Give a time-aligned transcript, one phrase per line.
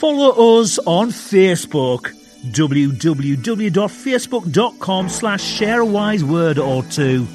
[0.00, 2.14] follow us on Facebook
[2.52, 7.26] www.facebook.com slash share a wise word or two.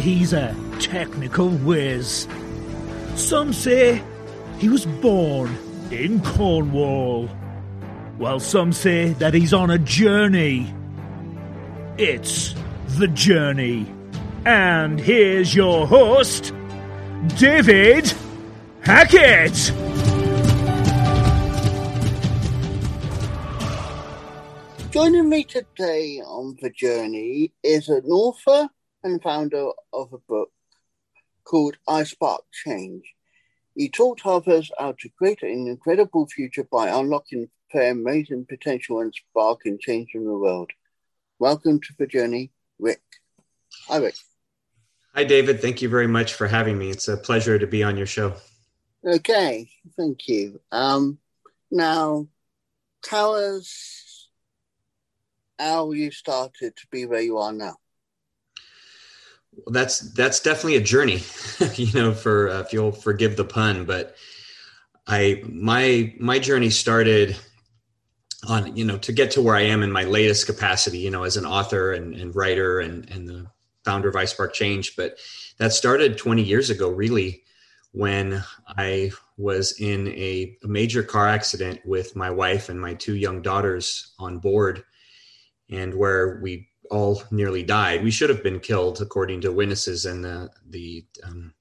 [0.00, 2.26] He's a technical whiz.
[3.14, 4.02] Some say
[4.58, 5.56] he was born
[5.90, 7.26] in Cornwall.
[8.16, 10.74] While some say that he's on a journey.
[11.98, 12.54] It's
[12.98, 13.92] The Journey.
[14.44, 16.54] And here's your host,
[17.38, 18.12] David
[18.82, 19.72] Hackett.
[24.90, 28.68] Joining me today on the journey is an author
[29.02, 30.50] and founder of a book
[31.44, 33.04] called I Spark Change.
[33.74, 39.14] He taught others how to create an incredible future by unlocking their amazing potential and
[39.14, 40.70] sparking change in the world.
[41.38, 43.02] Welcome to the journey, Rick.
[43.88, 44.16] Hi, Rick.
[45.14, 45.60] Hi, David.
[45.60, 46.90] Thank you very much for having me.
[46.90, 48.34] It's a pleasure to be on your show.
[49.04, 50.60] Okay, thank you.
[50.70, 51.18] Um,
[51.70, 52.28] now,
[53.02, 54.28] tell us
[55.58, 57.76] how you started to be where you are now.
[59.52, 61.22] Well, that's that's definitely a journey,
[61.74, 62.12] you know.
[62.14, 64.16] For uh, if you'll forgive the pun, but
[65.06, 67.36] I my my journey started
[68.48, 71.24] on you know to get to where I am in my latest capacity, you know,
[71.24, 73.46] as an author and, and writer and and the
[73.84, 74.96] founder of iSpark Change.
[74.96, 75.18] But
[75.58, 77.42] that started 20 years ago, really,
[77.92, 83.16] when I was in a, a major car accident with my wife and my two
[83.16, 84.84] young daughters on board,
[85.70, 88.02] and where we all nearly died.
[88.02, 91.54] We should have been killed, according to witnesses and the the um,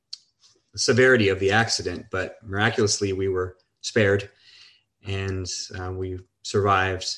[0.76, 4.30] severity of the accident, but miraculously we were spared,
[5.06, 5.48] and
[5.80, 7.16] uh, we survived.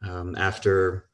[0.00, 1.06] Um, after,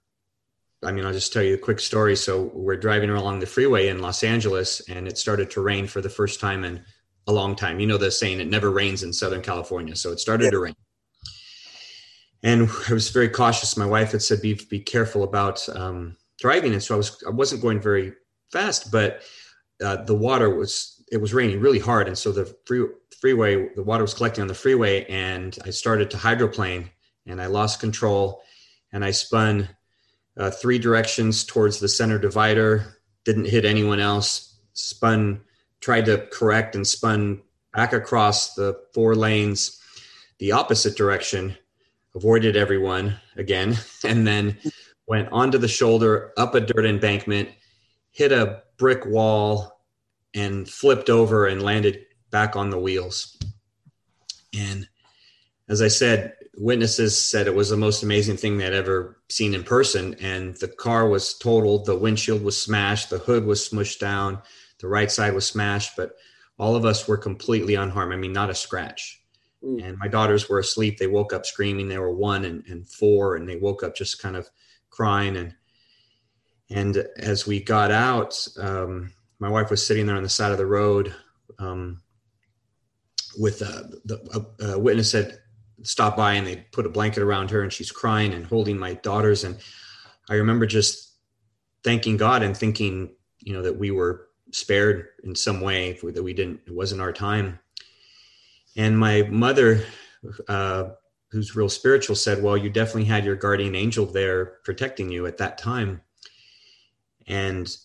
[0.83, 2.17] I mean, I'll just tell you a quick story.
[2.17, 6.03] So we're driving along the freeway in Los Angeles, and it started to rain for
[6.03, 6.83] the first time in
[7.27, 7.81] a long time.
[7.81, 10.51] You know the saying, "It never rains in Southern California," so it started yeah.
[10.51, 10.75] to rain
[12.45, 13.77] and I was very cautious.
[13.77, 17.31] My wife had said, "Be be careful about um, driving, and so I was I
[17.31, 18.13] wasn't going very
[18.53, 19.23] fast, but
[19.83, 22.87] uh, the water was it was raining really hard, and so the free,
[23.21, 26.91] freeway the water was collecting on the freeway, and I started to hydroplane,
[27.27, 28.43] and I lost control,
[28.93, 29.69] and I spun
[30.37, 35.41] uh, three directions towards the center divider, didn't hit anyone else, spun
[35.81, 37.43] tried to correct and spun
[37.75, 39.81] back across the four lanes
[40.39, 41.57] the opposite direction
[42.15, 44.57] avoided everyone again and then
[45.07, 47.49] went onto the shoulder, up a dirt embankment,
[48.11, 49.81] hit a brick wall,
[50.35, 53.39] and flipped over and landed back on the wheels.
[54.57, 54.89] And
[55.69, 59.65] as I said, witnesses said it was the most amazing thing they'd ever seen in
[59.65, 60.15] person.
[60.21, 64.41] And the car was totaled, the windshield was smashed, the hood was smushed down,
[64.81, 66.13] the right side was smashed, but
[66.59, 68.13] all of us were completely unharmed.
[68.13, 69.23] I mean, not a scratch.
[69.63, 69.85] Mm.
[69.85, 70.99] And my daughters were asleep.
[70.99, 71.89] They woke up screaming.
[71.89, 74.49] They were one and, and four, and they woke up just kind of
[74.95, 75.37] crying.
[75.37, 75.55] And
[76.71, 80.59] and as we got out um, my wife was sitting there on the side of
[80.59, 81.15] the road
[81.59, 82.01] um,
[83.37, 85.39] with a, the, a, a witness had
[85.83, 88.95] stopped by and they put a blanket around her and she's crying and holding my
[88.95, 89.45] daughters.
[89.45, 89.59] And
[90.31, 91.13] i remember just
[91.83, 93.11] thanking god and thinking
[93.41, 97.13] you know that we were spared in some way that we didn't it wasn't our
[97.13, 97.59] time.
[98.77, 99.85] And my mother
[100.49, 100.91] uh,
[101.35, 105.39] who's real spiritual said, Well, you definitely had your guardian angel there protecting you at
[105.39, 106.01] that time.
[107.27, 107.77] And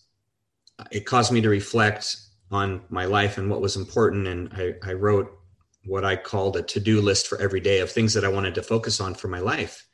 [0.92, 2.18] it caused me to reflect
[2.52, 4.28] on my life and what was important.
[4.28, 5.36] And I, I wrote
[5.84, 8.54] what I called a to do list for every day of things that I wanted
[8.54, 9.88] to focus on for my life.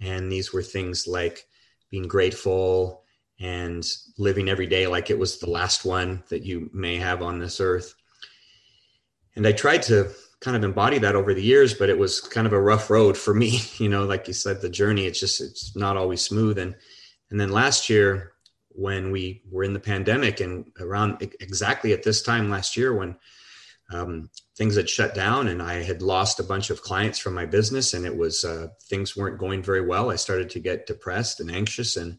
[0.00, 1.44] And these were things like
[1.90, 3.04] being grateful
[3.38, 3.86] and
[4.16, 7.60] living every day like it was the last one that you may have on this
[7.60, 7.94] earth.
[9.36, 12.46] And I tried to kind of embodied that over the years, but it was kind
[12.46, 13.60] of a rough road for me.
[13.78, 16.58] You know, like you said, the journey, it's just, it's not always smooth.
[16.58, 16.74] And,
[17.30, 18.32] and then last year,
[18.70, 23.16] when we were in the pandemic and around exactly at this time last year, when
[23.92, 27.46] um, things had shut down and I had lost a bunch of clients from my
[27.46, 30.10] business and it was, uh, things weren't going very well.
[30.10, 32.18] I started to get depressed and anxious and,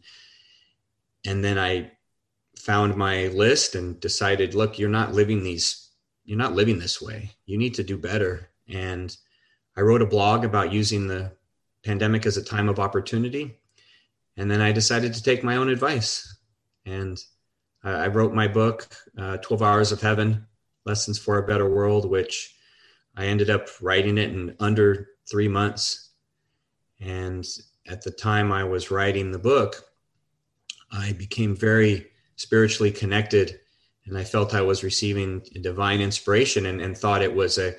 [1.26, 1.92] and then I
[2.56, 5.79] found my list and decided, look, you're not living these
[6.30, 7.28] you're not living this way.
[7.46, 8.50] You need to do better.
[8.68, 9.16] And
[9.76, 11.32] I wrote a blog about using the
[11.84, 13.58] pandemic as a time of opportunity.
[14.36, 16.36] And then I decided to take my own advice.
[16.86, 17.18] And
[17.82, 18.86] I wrote my book,
[19.18, 20.46] uh, 12 Hours of Heaven
[20.86, 22.54] Lessons for a Better World, which
[23.16, 26.10] I ended up writing it in under three months.
[27.00, 27.44] And
[27.88, 29.82] at the time I was writing the book,
[30.92, 33.58] I became very spiritually connected
[34.06, 37.74] and I felt I was receiving divine inspiration and, and thought it was a,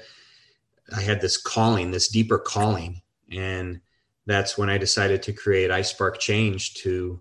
[0.95, 3.01] I had this calling, this deeper calling.
[3.31, 3.81] And
[4.25, 7.19] that's when I decided to create I Spark Change to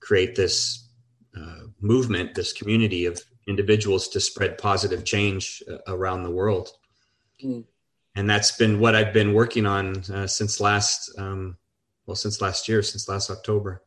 [0.00, 0.88] create this
[1.36, 6.70] uh, movement, this community of individuals to spread positive change uh, around the world.
[7.42, 7.64] Mm.
[8.14, 11.56] And that's been what I've been working on uh, since last, um,
[12.06, 13.82] well, since last year, since last October.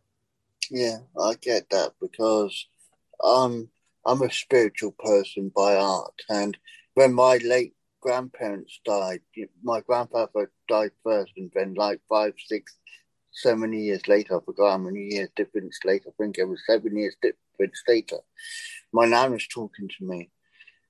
[0.72, 2.68] Yeah, I get that because
[3.24, 3.69] um,
[4.06, 6.22] I'm a spiritual person by art.
[6.30, 6.57] And
[6.94, 9.22] when my late grandparents died,
[9.63, 12.78] my grandfather died first, and then like five, six,
[13.31, 16.62] so many years later, I forgot how many years difference later, I think it was
[16.66, 18.18] seven years difference later,
[18.94, 20.30] my nan was talking to me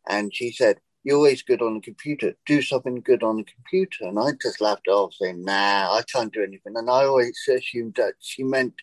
[0.07, 2.33] and she said, You're always good on the computer.
[2.45, 4.05] Do something good on the computer.
[4.05, 6.73] And I just laughed off, saying, Nah, I can't do anything.
[6.75, 8.73] And I always assumed that she meant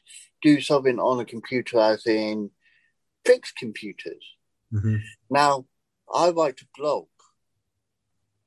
[0.41, 2.51] do something on the computer, as in
[3.25, 4.25] fix computers.
[4.73, 4.97] Mm-hmm.
[5.31, 5.67] Now,
[6.13, 7.07] I write a blog.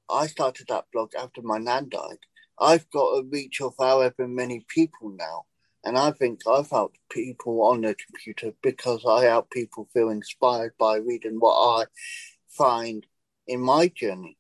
[0.10, 2.20] I started that blog after my nan died.
[2.60, 5.46] I've got a reach of however many people now.
[5.84, 10.74] And I think I've helped people on the computer because I help people feel inspired
[10.80, 11.86] by reading what I
[12.50, 13.06] find
[13.48, 14.38] in my journey.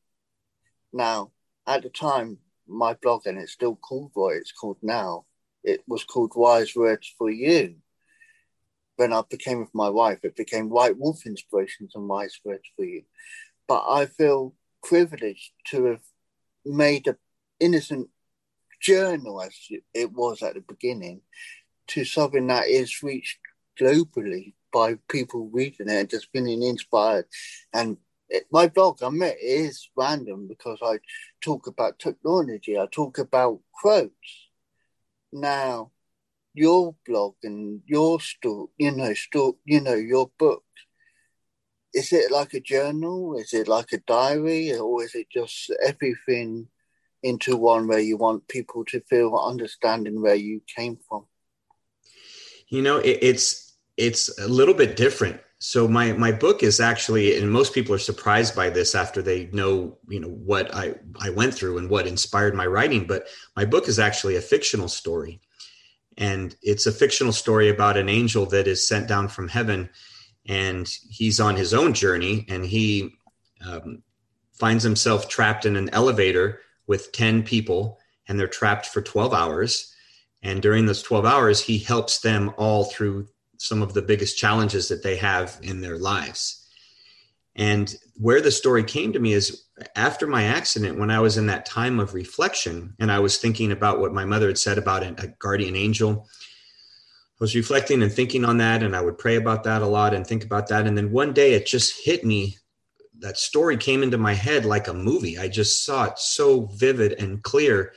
[0.91, 1.31] Now,
[1.67, 5.25] at the time, my blog, and it's still called what it's called now,
[5.63, 7.75] it was called Wise Words for You
[8.97, 12.85] when I became with my wife, it became White Wolf Inspirations and Wise Words for
[12.85, 13.03] You.
[13.67, 14.53] But I feel
[14.83, 16.01] privileged to have
[16.65, 17.17] made an
[17.59, 18.09] innocent
[18.81, 19.55] journal, as
[19.93, 21.21] it was at the beginning,
[21.87, 23.39] to something that is reached
[23.79, 27.25] globally by people reading it and just being inspired.
[27.73, 27.97] And
[28.29, 30.99] it, my blog, I admit, is random because I
[31.41, 34.49] talk about technology, I talk about quotes.
[35.31, 35.91] Now,
[36.55, 40.63] your blog and your story, you know, story, you know, your book,
[41.93, 43.37] is it like a journal?
[43.37, 46.67] Is it like a diary, or is it just everything
[47.23, 51.25] into one where you want people to feel understanding where you came from?
[52.67, 55.39] You know, it, it's it's a little bit different.
[55.59, 59.47] So my my book is actually, and most people are surprised by this after they
[59.47, 63.07] know, you know, what I I went through and what inspired my writing.
[63.07, 65.39] But my book is actually a fictional story
[66.17, 69.89] and it's a fictional story about an angel that is sent down from heaven
[70.47, 73.15] and he's on his own journey and he
[73.65, 74.03] um,
[74.53, 79.93] finds himself trapped in an elevator with 10 people and they're trapped for 12 hours.
[80.41, 84.87] And during those 12 hours he helps them all through some of the biggest challenges
[84.89, 86.67] that they have in their lives.
[87.55, 91.47] And where the story came to me is after my accident, when I was in
[91.47, 95.03] that time of reflection and I was thinking about what my mother had said about
[95.03, 98.83] a guardian angel, I was reflecting and thinking on that.
[98.83, 100.87] And I would pray about that a lot and think about that.
[100.87, 102.57] And then one day it just hit me.
[103.19, 105.37] That story came into my head like a movie.
[105.37, 107.93] I just saw it so vivid and clear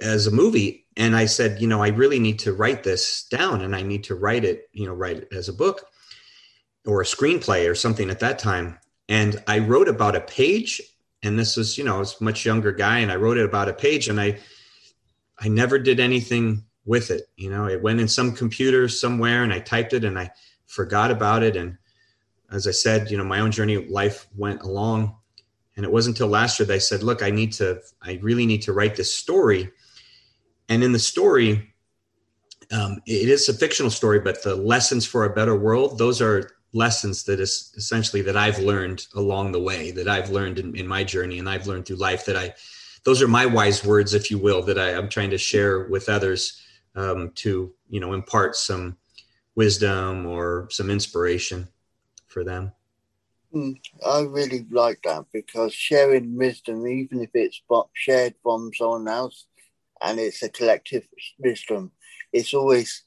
[0.00, 0.86] as a movie.
[0.96, 4.04] And I said, you know, I really need to write this down and I need
[4.04, 5.86] to write it, you know, write it as a book
[6.86, 8.78] or a screenplay or something at that time.
[9.08, 10.80] And I wrote about a page,
[11.22, 13.44] and this was, you know, I was a much younger guy, and I wrote it
[13.44, 14.38] about a page, and I,
[15.38, 17.28] I never did anything with it.
[17.36, 20.30] You know, it went in some computer somewhere, and I typed it, and I
[20.66, 21.56] forgot about it.
[21.56, 21.78] And
[22.50, 25.14] as I said, you know, my own journey life went along,
[25.76, 28.46] and it wasn't until last year that I said, "Look, I need to, I really
[28.46, 29.70] need to write this story."
[30.68, 31.74] And in the story,
[32.72, 36.55] um, it is a fictional story, but the lessons for a better world, those are
[36.76, 40.86] lessons that is essentially that I've learned along the way, that I've learned in, in
[40.86, 42.54] my journey and I've learned through life that I,
[43.04, 46.08] those are my wise words, if you will, that I, am trying to share with
[46.08, 46.60] others
[46.94, 48.96] um, to, you know, impart some
[49.54, 51.68] wisdom or some inspiration
[52.28, 52.72] for them.
[53.54, 57.60] Mm, I really like that because sharing wisdom, even if it's
[57.94, 59.46] shared from someone else
[60.02, 61.92] and it's a collective wisdom,
[62.32, 63.04] it's always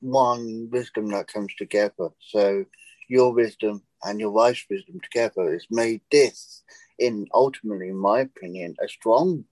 [0.00, 2.08] one wisdom that comes together.
[2.20, 2.64] So
[3.08, 6.62] your wisdom and your wife's wisdom together has made this,
[6.98, 9.44] in ultimately, in my opinion, a strong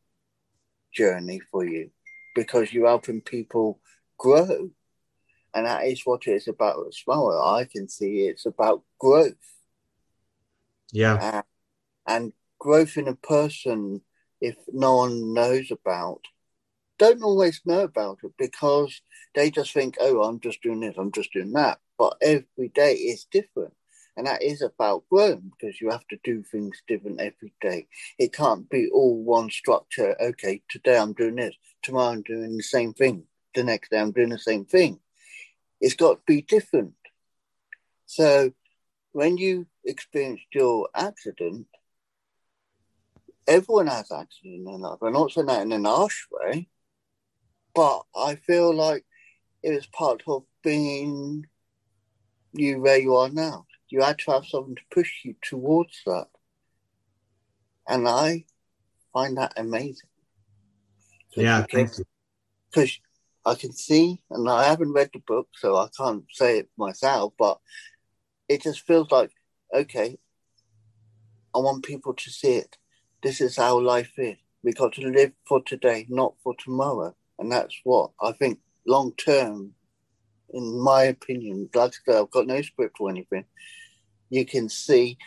[0.93, 1.91] journey for you
[2.35, 3.81] because you're helping people
[4.19, 4.71] grow.
[5.55, 7.31] And that is what it is about as well.
[7.31, 9.35] I can see it's about growth.
[10.93, 11.15] Yeah.
[11.15, 11.43] Uh,
[12.07, 14.03] and growth in a person,
[14.41, 16.21] if no one knows about,
[16.99, 19.03] don't always know about it because
[19.35, 21.79] they just think, oh, I'm just doing this, I'm just doing that.
[22.03, 23.75] But every day is different.
[24.17, 27.87] And that is about growing because you have to do things different every day.
[28.19, 30.21] It can't be all one structure.
[30.21, 33.23] Okay, today I'm doing this, tomorrow I'm doing the same thing,
[33.55, 34.99] the next day I'm doing the same thing.
[35.81, 36.95] It's got to be different.
[38.07, 38.51] So
[39.13, 41.69] when you experienced your accident,
[43.47, 44.99] everyone has accidents in life.
[45.03, 46.67] I'm not saying that in an harsh way,
[47.77, 49.05] but I feel like
[49.63, 51.47] it was part of being
[52.53, 53.67] you where you are now.
[53.89, 56.27] You had to have someone to push you towards that.
[57.89, 58.45] And I
[59.13, 60.09] find that amazing.
[61.37, 62.05] Yeah, thank you.
[62.71, 62.99] Because
[63.45, 67.35] I can see, and I haven't read the book, so I can't say it myself,
[67.39, 67.59] but
[68.49, 69.31] it just feels like,
[69.75, 70.19] okay,
[71.55, 72.77] I want people to see it.
[73.23, 74.37] This is how life is.
[74.63, 77.15] We got to live for today, not for tomorrow.
[77.39, 79.75] And that's what I think long term,
[80.53, 83.45] in my opinion, like I said, I've got no script or anything.
[84.31, 85.19] You can see,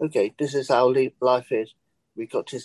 [0.00, 1.72] okay, this is how life is.
[2.16, 2.60] We've got to,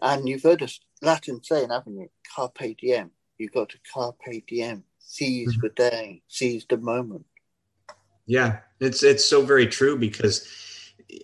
[0.00, 2.08] and you've heard us Latin saying, haven't you?
[2.34, 3.10] Carpe diem.
[3.38, 5.60] You've got to carpe diem, seize mm-hmm.
[5.62, 7.26] the day, seize the moment.
[8.26, 10.48] Yeah, it's it's so very true because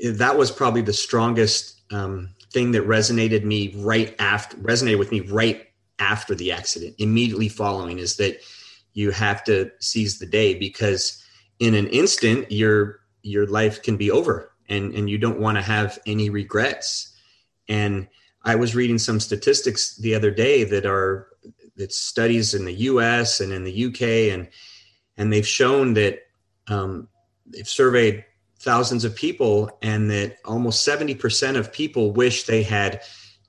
[0.05, 5.21] that was probably the strongest um, thing that resonated me right after resonated with me
[5.21, 5.69] right
[5.99, 8.41] after the accident, immediately following, is that
[8.95, 11.23] you have to seize the day because
[11.59, 15.63] in an instant your your life can be over and and you don't want to
[15.63, 17.15] have any regrets.
[17.69, 18.09] And
[18.45, 21.29] I was reading some statistics the other day that are
[21.77, 23.41] that studies in the U.S.
[23.41, 24.31] and in the U.K.
[24.31, 24.49] and
[25.17, 26.21] and they've shown that
[26.69, 27.09] um,
[27.47, 28.25] they've surveyed
[28.61, 33.01] thousands of people and that almost 70% of people wish they had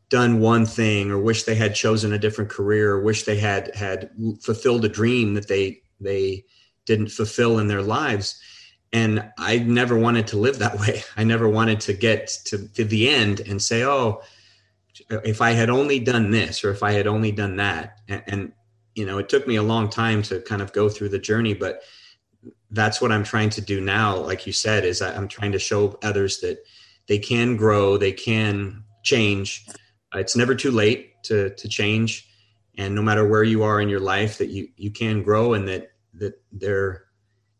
[0.09, 3.73] done one thing or wish they had chosen a different career or wish they had
[3.75, 4.09] had
[4.41, 6.43] fulfilled a dream that they they
[6.85, 8.39] didn't fulfill in their lives.
[8.91, 11.03] And i never wanted to live that way.
[11.15, 14.21] I never wanted to get to, to the end and say oh
[15.23, 17.99] if i had only done this or if i had only done that.
[18.07, 18.51] And, and
[18.95, 21.53] you know it took me a long time to kind of go through the journey
[21.53, 21.83] but
[22.71, 25.97] that's what i'm trying to do now like you said is i'm trying to show
[26.03, 26.57] others that
[27.07, 29.65] they can grow they can change
[30.13, 32.27] it's never too late to to change.
[32.77, 35.67] And no matter where you are in your life that you you can grow and
[35.67, 37.05] that that there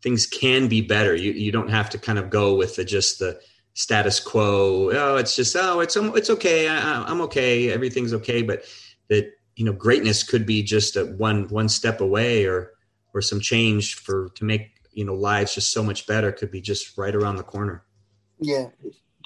[0.02, 1.14] things can be better.
[1.14, 3.40] You you don't have to kind of go with the just the
[3.74, 4.90] status quo.
[4.92, 6.68] Oh it's just oh it's it's okay.
[6.68, 7.70] I, i'm okay.
[7.70, 8.42] Everything's okay.
[8.42, 8.64] But
[9.08, 12.72] that you know greatness could be just a one one step away or
[13.12, 16.60] or some change for to make you know lives just so much better could be
[16.60, 17.84] just right around the corner.
[18.40, 18.68] Yeah.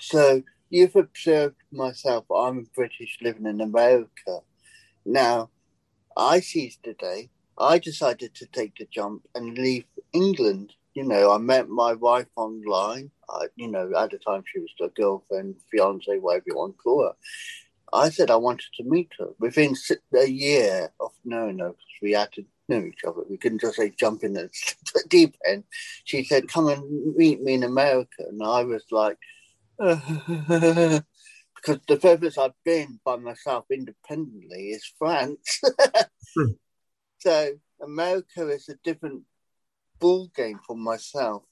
[0.01, 0.43] So
[0.75, 4.41] you've observed myself, I'm British living in America.
[5.07, 5.51] Now,
[6.17, 7.31] I seized the day.
[7.57, 10.73] I decided to take the jump and leave England.
[10.95, 13.13] You know, I met my wife online.
[13.31, 16.83] I, you know, at the time she was a girlfriend, fiance, whatever you want to
[16.83, 17.13] call her.
[17.93, 19.29] I said I wanted to meet her.
[19.39, 19.77] Within
[20.19, 23.77] a year of knowing her, because we had to know each other, we couldn't just
[23.77, 24.51] say jump in the
[25.09, 25.63] deep end.
[26.03, 29.19] She said, "Come and meet me in America," and I was like,
[31.65, 35.61] because the furthest I've been by myself independently is France.
[36.37, 36.53] hmm.
[37.19, 37.53] So
[37.83, 39.23] America is a different
[39.99, 41.45] ball game for myself.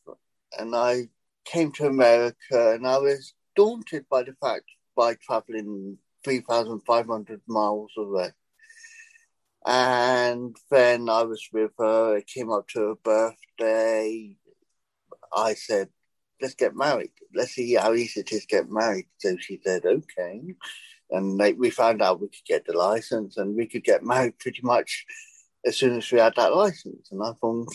[0.59, 1.09] And I
[1.45, 4.64] came to America and I was daunted by the fact
[4.95, 8.31] by traveling 3,500 miles away.
[9.64, 14.37] And then I was with her, it came up to her birthday.
[15.35, 15.88] I said,
[16.42, 17.12] let's get married.
[17.34, 19.06] Let's see how easy it is to get married.
[19.18, 20.42] So she said, okay.
[21.11, 24.61] And we found out we could get the license and we could get married pretty
[24.62, 25.06] much
[25.64, 27.11] as soon as we had that license.
[27.12, 27.68] And I thought,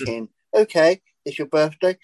[0.54, 1.98] okay, it's your birthday.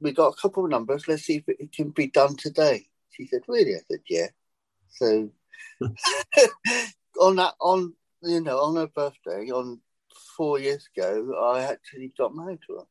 [0.00, 1.06] We got a couple of numbers.
[1.06, 2.86] Let's see if it can be done today.
[3.10, 3.74] She said, really?
[3.74, 4.28] I said, yeah.
[4.88, 5.30] So
[7.20, 9.80] on that, on you know, on her birthday, on
[10.36, 12.84] four years ago, I actually got married to her.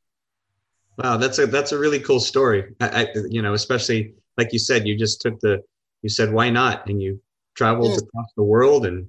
[1.02, 2.76] Wow, that's a that's a really cool story.
[2.82, 5.62] I, I, you know, especially like you said, you just took the,
[6.02, 6.88] you said, why not?
[6.90, 7.22] And you
[7.56, 7.98] traveled yeah.
[7.98, 9.08] across the world and,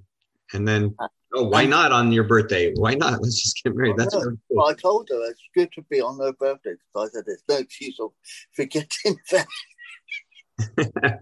[0.52, 2.72] and then, uh, oh, why not on your birthday?
[2.74, 3.22] Why not?
[3.22, 3.96] Let's just get married.
[3.96, 4.56] That's really cool.
[4.56, 7.44] well, I told her it's good to be on her birthday because I said there's
[7.48, 8.10] no excuse of
[8.54, 9.46] forgetting that.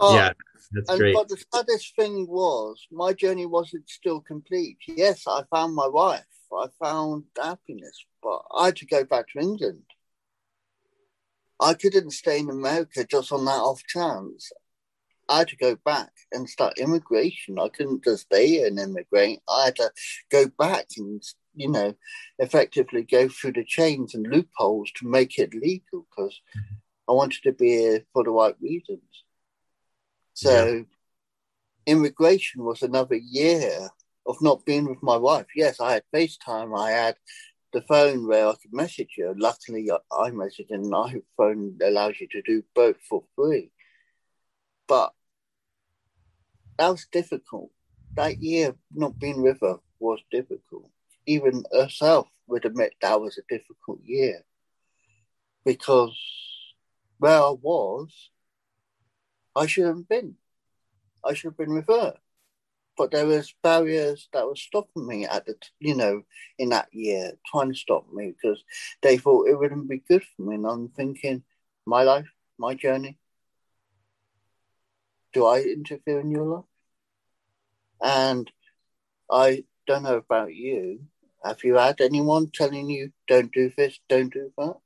[0.00, 0.32] yeah,
[0.70, 1.14] that's and, great.
[1.14, 4.78] But the saddest thing was my journey wasn't still complete.
[4.86, 6.24] Yes, I found my wife.
[6.54, 9.84] I found happiness, but I had to go back to England.
[11.60, 14.50] I couldn't stay in America just on that off chance.
[15.28, 17.58] I had to go back and start immigration.
[17.58, 19.40] I couldn't just stay here and immigrate.
[19.48, 19.92] I had to
[20.30, 21.22] go back and,
[21.54, 21.94] you know,
[22.38, 26.74] effectively go through the chains and loopholes to make it legal because mm-hmm.
[27.08, 29.02] I wanted to be here for the right reasons.
[30.34, 30.82] So, yeah.
[31.86, 33.88] immigration was another year
[34.26, 35.46] of not being with my wife.
[35.54, 37.16] Yes, I had FaceTime, I had
[37.72, 39.34] the phone where I could message her.
[39.36, 43.70] Luckily, iMessage and iPhone allows you to do both for free.
[44.86, 45.12] But
[46.78, 47.70] that was difficult.
[48.14, 50.90] That year, not being with her was difficult.
[51.26, 54.42] Even herself would admit that was a difficult year
[55.64, 56.18] because
[57.18, 58.30] where I was,
[59.54, 60.34] I shouldn't have been.
[61.24, 62.16] I should have been with her
[62.96, 66.22] but there was barriers that were stopping me at the you know
[66.58, 68.62] in that year trying to stop me because
[69.02, 71.42] they thought it wouldn't be good for me and i'm thinking
[71.86, 73.18] my life my journey.
[75.32, 76.64] Do i interfere in your life?
[78.00, 78.50] And
[79.30, 81.00] i don't know about you.
[81.44, 84.76] Have you had anyone telling you don't do this don't do that?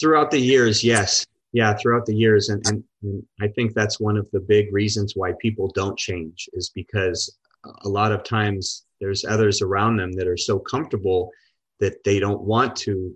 [0.00, 4.16] Throughout the years yes yeah throughout the years and, and, and, i think that's one
[4.16, 7.36] of the big reasons why people don't change is because
[7.84, 11.30] a lot of times there's others around them that are so comfortable
[11.80, 13.14] that they don't want to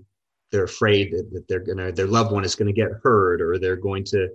[0.51, 3.77] they're afraid that, that they're gonna their loved one is gonna get hurt or they're
[3.77, 4.29] going to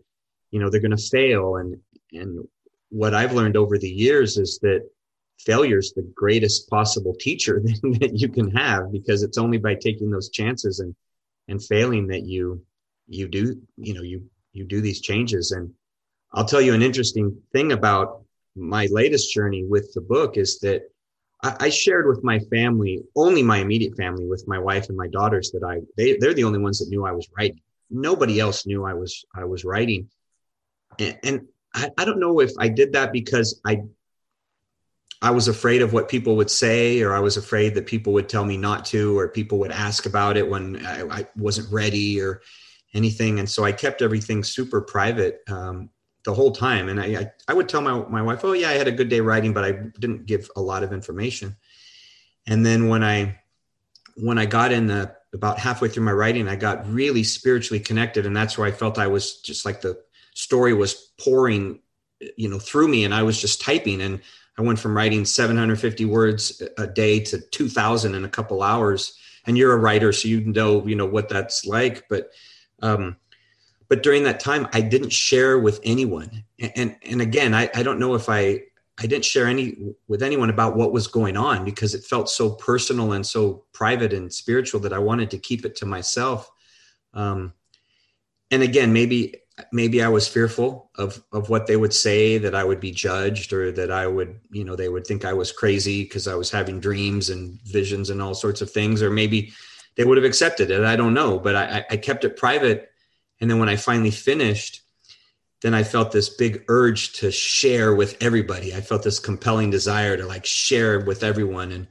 [0.51, 1.57] you know they're gonna fail.
[1.57, 1.77] And
[2.11, 2.45] and
[2.89, 4.81] what i've learned over the years is that
[5.39, 10.09] failure is the greatest possible teacher that you can have because it's only by taking
[10.09, 10.95] those chances and
[11.47, 12.61] and failing that you
[13.09, 15.51] you do you know you you do these changes.
[15.51, 15.73] And
[16.33, 18.23] i'll tell you an interesting thing about
[18.55, 20.83] my latest journey with the book is that
[21.41, 25.51] I, shared with my family only my immediate family with my wife and my daughters
[25.51, 27.61] that i they, they're the only ones that knew i was writing.
[27.89, 30.09] Nobody else knew i was i was writing.
[30.99, 33.81] And, and I, I don't know if i did that because i
[35.21, 38.29] I was afraid of what people would say, or I was afraid that people would
[38.29, 42.21] tell me not to, or people would ask about it when I, I wasn't ready,
[42.21, 42.41] or
[42.93, 43.39] anything.
[43.39, 45.89] And so I kept everything super private um,
[46.23, 46.89] the whole time.
[46.89, 49.09] And I, I, I, would tell my, my wife, oh, yeah, I had a good
[49.09, 51.55] day writing, but I didn't give a lot of information.
[52.47, 53.39] And then when I,
[54.15, 58.25] when I got in the, about halfway through my writing, I got really spiritually connected.
[58.25, 60.01] And that's where I felt I was just like the
[60.33, 61.79] story was pouring,
[62.35, 64.01] you know, through me and I was just typing.
[64.01, 64.21] And
[64.57, 69.17] I went from writing 750 words a day to 2000 in a couple hours.
[69.45, 72.09] And you're a writer, so you know, you know what that's like.
[72.09, 72.31] But
[72.81, 73.17] um,
[73.87, 76.43] but during that time, I didn't share with anyone.
[76.59, 78.61] And and, and again, I, I don't know if I
[78.99, 82.51] I didn't share any with anyone about what was going on because it felt so
[82.51, 86.51] personal and so private and spiritual that I wanted to keep it to myself.
[87.13, 87.53] Um,
[88.51, 89.35] and again, maybe
[89.71, 93.53] maybe I was fearful of of what they would say that I would be judged
[93.53, 96.51] or that I would you know they would think I was crazy because I was
[96.51, 99.51] having dreams and visions and all sorts of things or maybe
[99.95, 100.83] they would have accepted it.
[100.83, 102.89] I don't know, but I, I kept it private.
[103.41, 104.81] And then when I finally finished,
[105.61, 108.73] then I felt this big urge to share with everybody.
[108.73, 111.71] I felt this compelling desire to like share with everyone.
[111.71, 111.87] And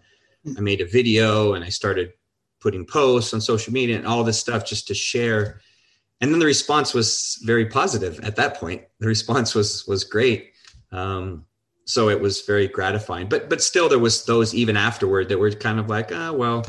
[0.57, 2.13] I made a video and I started
[2.61, 5.61] putting posts on social media and all this stuff just to share.
[6.21, 8.83] And then the response was very positive at that point.
[9.01, 10.53] The response was was great.
[10.91, 11.45] Um,
[11.85, 13.29] so it was very gratifying.
[13.29, 16.33] But but still there was those even afterward that were kind of like, ah, oh,
[16.33, 16.67] well,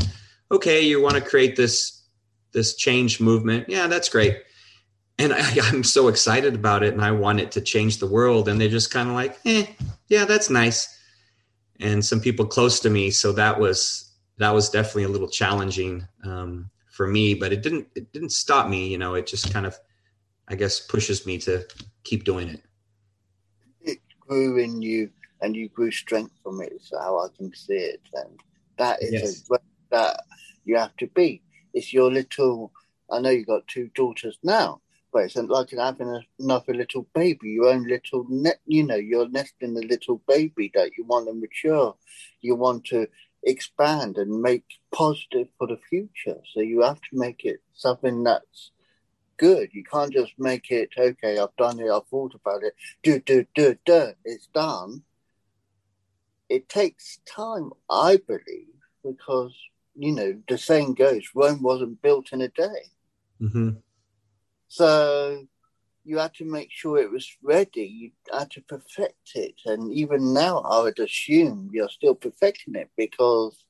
[0.52, 2.04] okay, you want to create this
[2.52, 3.70] this change movement.
[3.70, 4.44] Yeah, that's great.
[5.18, 5.40] And I,
[5.72, 8.48] am so excited about it, and I want it to change the world.
[8.48, 9.66] And they're just kind of like, eh,
[10.08, 10.98] yeah, that's nice.
[11.80, 16.08] And some people close to me, so that was that was definitely a little challenging
[16.24, 17.34] um, for me.
[17.34, 18.88] But it didn't it didn't stop me.
[18.88, 19.78] You know, it just kind of,
[20.48, 21.66] I guess, pushes me to
[22.04, 22.62] keep doing it.
[23.82, 25.10] It grew in you,
[25.42, 26.74] and you grew strength from it.
[26.82, 28.40] So how I can see it, and
[28.78, 29.50] that is yes.
[29.52, 29.60] a
[29.92, 30.22] that
[30.70, 31.42] you have to be.
[31.74, 32.72] It's your little.
[33.12, 37.70] I know you got two daughters now, but it's like having another little baby, your
[37.70, 38.60] own little net.
[38.66, 41.96] You know, you're nesting a little baby that you want to mature.
[42.42, 43.08] You want to
[43.44, 46.40] expand and make positive for the future.
[46.54, 48.72] So you have to make it something that's
[49.40, 49.70] good.
[49.74, 53.46] You can't just make it, okay, I've done it, I've thought about it, do, do,
[53.56, 55.04] do, do, it's done.
[56.50, 59.54] It takes time, I believe, because,
[60.00, 62.92] you know, the saying goes, Rome wasn't built in a day.
[63.42, 63.70] Mm-hmm.
[64.68, 65.46] So
[66.06, 67.84] you had to make sure it was ready.
[67.84, 69.56] You had to perfect it.
[69.66, 73.64] And even now, I would assume you're still perfecting it because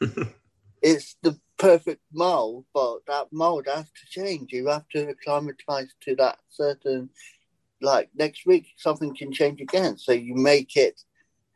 [0.82, 4.52] it's the perfect mold, but that mold has to change.
[4.52, 7.10] You have to acclimatize to that certain,
[7.80, 9.96] like next week, something can change again.
[9.98, 11.00] So you make it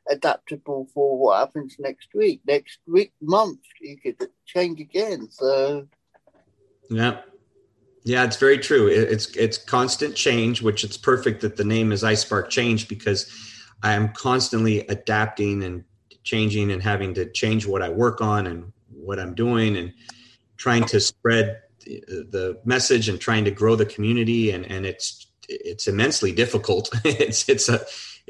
[0.08, 2.40] adaptable for what happens next week.
[2.46, 5.28] Next week, month, you could change again.
[5.30, 5.86] So,
[6.88, 7.20] yeah.
[8.02, 8.86] Yeah, it's very true.
[8.86, 13.30] It's it's constant change, which it's perfect that the name is iSpark Change because
[13.82, 15.84] I am constantly adapting and
[16.22, 19.92] changing and having to change what I work on and what I'm doing and
[20.56, 25.88] trying to spread the message and trying to grow the community and and it's it's
[25.88, 27.80] immensely difficult it's it's a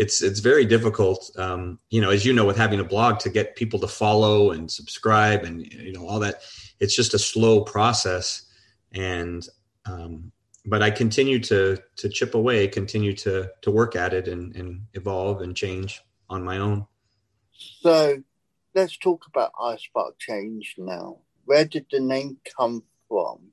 [0.02, 3.30] it's it's very difficult um, you know as you know with having a blog to
[3.30, 6.42] get people to follow and subscribe and you know all that
[6.80, 8.26] it's just a slow process
[8.92, 9.48] and
[9.86, 10.32] um,
[10.66, 14.86] but I continue to to chip away continue to to work at it and, and
[14.94, 16.86] evolve and change on my own
[17.82, 18.22] so
[18.74, 21.18] let's talk about iSpark Change now.
[21.44, 23.52] Where did the name come from?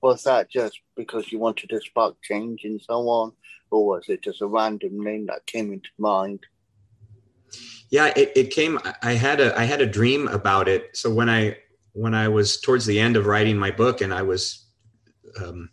[0.00, 3.32] Was that just because you wanted to spark change and so on,
[3.70, 6.46] or was it just a random name that came into mind?
[7.90, 8.78] Yeah, it, it came.
[9.02, 10.96] I had a I had a dream about it.
[10.96, 11.58] So when I
[11.92, 14.66] when I was towards the end of writing my book, and I was
[15.42, 15.70] um,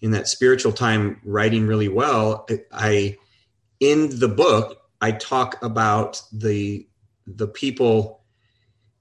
[0.00, 3.16] in that spiritual time writing really well, I
[3.80, 6.88] in the book I talk about the
[7.26, 8.24] the people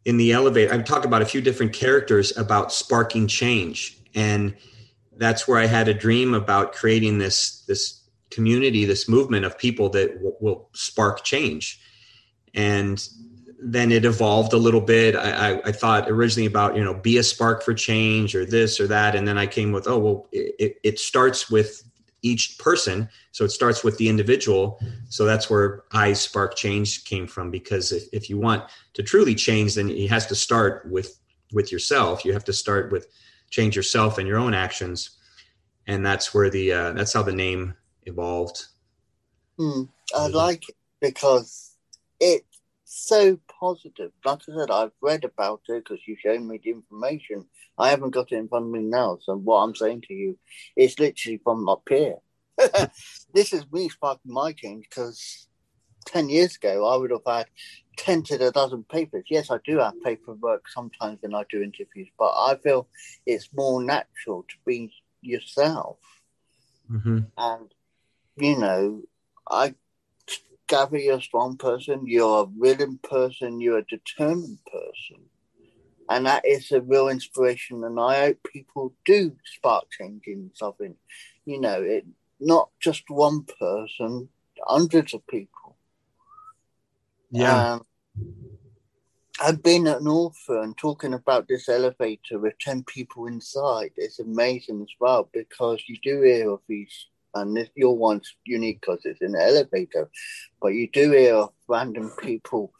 [0.05, 3.97] in the elevator, I've talked about a few different characters about sparking change.
[4.15, 4.56] And
[5.17, 9.89] that's where I had a dream about creating this, this community, this movement of people
[9.89, 11.80] that w- will spark change.
[12.54, 13.08] And
[13.60, 15.15] then it evolved a little bit.
[15.15, 18.80] I, I, I, thought originally about, you know, be a spark for change or this
[18.80, 19.15] or that.
[19.15, 21.82] And then I came with, oh, well, it, it starts with
[22.23, 23.08] each person.
[23.32, 24.80] So it starts with the individual.
[25.10, 27.52] So that's where I spark change came from.
[27.52, 28.63] Because if, if you want
[28.95, 31.17] to truly change, then it has to start with
[31.54, 32.26] with yourself.
[32.26, 33.08] You have to start with
[33.53, 35.11] change yourself and your own actions,
[35.85, 38.65] and that's where the uh, that's how the name evolved.
[39.59, 41.75] Mm, I like it because
[42.19, 44.11] it's so positive.
[44.25, 47.45] Like I said, I've read about it because you've shown me the information.
[47.77, 49.19] I haven't got it in front of me now.
[49.21, 50.37] So what I'm saying to you
[50.75, 52.15] is literally from up here.
[53.33, 55.47] this is me sparking my change because
[56.07, 57.47] 10 years ago, I would have had
[57.97, 59.25] 10 to a dozen papers.
[59.29, 62.88] Yes, I do have paperwork sometimes when I do interviews, but I feel
[63.25, 65.97] it's more natural to be yourself.
[66.91, 67.19] Mm-hmm.
[67.38, 67.73] And,
[68.38, 69.03] you know,
[69.49, 69.75] I
[70.67, 75.25] gather you're a strong person, you're a willing person, you're a determined person.
[76.10, 77.84] And that is a real inspiration.
[77.84, 80.95] And I hope people do spark change in something.
[81.45, 82.06] You know, it
[82.39, 84.29] not just one person,
[84.67, 85.52] hundreds of people.
[87.33, 87.73] Yeah.
[87.73, 87.85] Um,
[89.41, 93.91] I've been at Norfolk and talking about this elevator with 10 people inside.
[93.97, 98.81] It's amazing as well because you do hear of these and this, your one's unique
[98.81, 100.11] because it's an elevator,
[100.61, 102.71] but you do hear of random people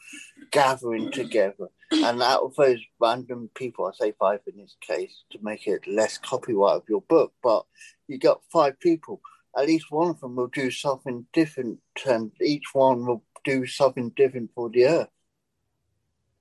[0.52, 1.68] gathering together.
[1.90, 5.88] And out of those random people, I say five in this case to make it
[5.88, 7.64] less copyright of your book, but
[8.06, 9.20] you got five people.
[9.58, 14.10] At least one of them will do something different, and each one will do something
[14.16, 15.08] different for the earth.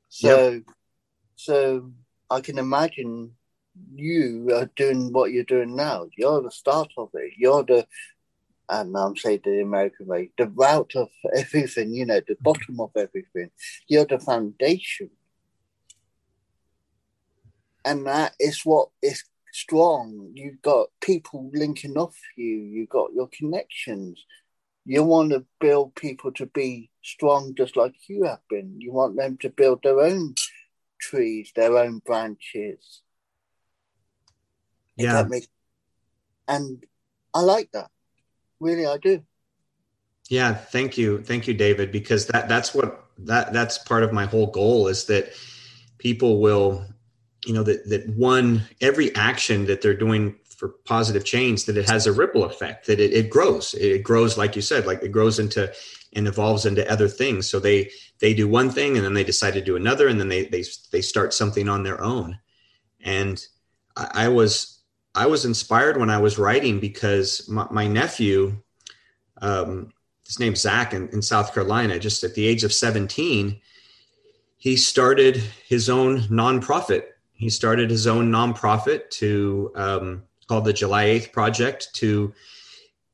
[0.10, 0.64] So, yep.
[1.36, 1.92] so
[2.30, 3.32] I can imagine
[3.96, 6.08] you are doing what you're doing now.
[6.18, 7.34] You're the start of it.
[7.38, 7.88] You're the,
[8.70, 12.92] and I'm saying the American way, the route of everything, you know, the bottom of
[12.96, 13.50] everything.
[13.88, 15.10] You're the foundation.
[17.86, 20.32] And that is what is strong.
[20.34, 24.24] You've got people linking off you, you've got your connections.
[24.86, 28.82] You want to build people to be strong just like you have been.
[28.82, 30.36] You want them to build their own
[31.00, 33.02] trees, their own branches,
[34.96, 35.24] yeah.
[35.28, 35.48] Makes,
[36.48, 36.84] and
[37.34, 37.90] I like that.
[38.60, 39.24] Really, I do.
[40.30, 41.92] Yeah, thank you, thank you, David.
[41.92, 45.34] Because that that's what that that's part of my whole goal is that
[45.98, 46.86] people will,
[47.46, 51.90] you know, that that one every action that they're doing for positive change that it
[51.90, 53.74] has a ripple effect that it, it grows.
[53.74, 55.70] It grows like you said like it grows into
[56.14, 57.50] and evolves into other things.
[57.50, 60.30] So they they do one thing and then they decide to do another and then
[60.30, 62.40] they they, they start something on their own.
[63.02, 63.46] And
[63.98, 64.80] I, I was
[65.14, 68.56] I was inspired when I was writing because my, my nephew,
[69.42, 69.92] um,
[70.26, 73.60] his name's Zach in, in South Carolina, just at the age of 17,
[74.56, 77.04] he started his own nonprofit.
[77.34, 80.24] He started his own nonprofit to um,
[80.54, 82.32] called the July 8th Project to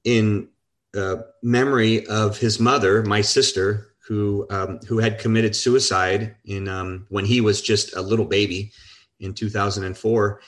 [0.04, 0.50] in
[0.94, 7.06] uh, memory of his mother, my sister, who um, who had committed suicide in um,
[7.08, 8.74] when he was just a little baby
[9.22, 10.42] in 2004,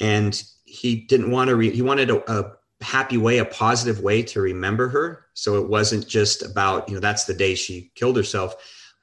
[0.00, 1.56] and he didn't want to.
[1.56, 2.52] Re- he wanted a, a
[2.82, 5.24] happy way, a positive way to remember her.
[5.32, 8.56] So it wasn't just about you know that's the day she killed herself.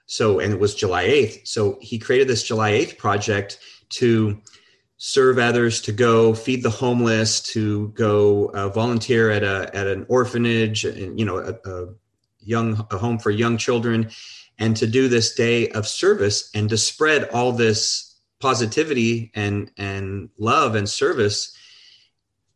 [0.06, 1.48] So and it was July 8th.
[1.48, 3.58] So he created this July 8th project
[4.02, 4.40] to
[4.98, 10.06] serve others, to go feed the homeless, to go uh, volunteer at a at an
[10.10, 11.88] orphanage, and you know, a, a
[12.40, 14.10] young a home for young children,
[14.58, 20.30] and to do this day of service and to spread all this positivity and and
[20.40, 21.56] love and service,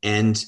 [0.01, 0.43] and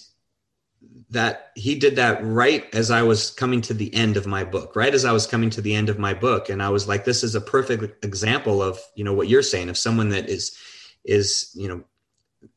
[1.11, 4.75] that he did that right as I was coming to the end of my book,
[4.75, 7.05] right as I was coming to the end of my book, and I was like,
[7.05, 10.57] this is a perfect example of you know what you're saying of someone that is
[11.03, 11.83] is you know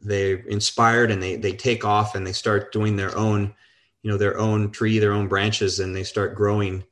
[0.00, 3.54] they're inspired and they they take off and they start doing their own
[4.02, 6.84] you know their own tree their own branches and they start growing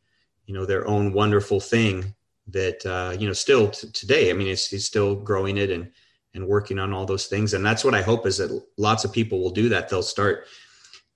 [0.46, 2.14] you know their own wonderful thing
[2.48, 5.90] that uh, you know still t- today i mean it's he's still growing it and
[6.34, 7.54] and working on all those things.
[7.54, 9.88] And that's what i hope is that lots of people will do that.
[9.88, 10.46] They'll start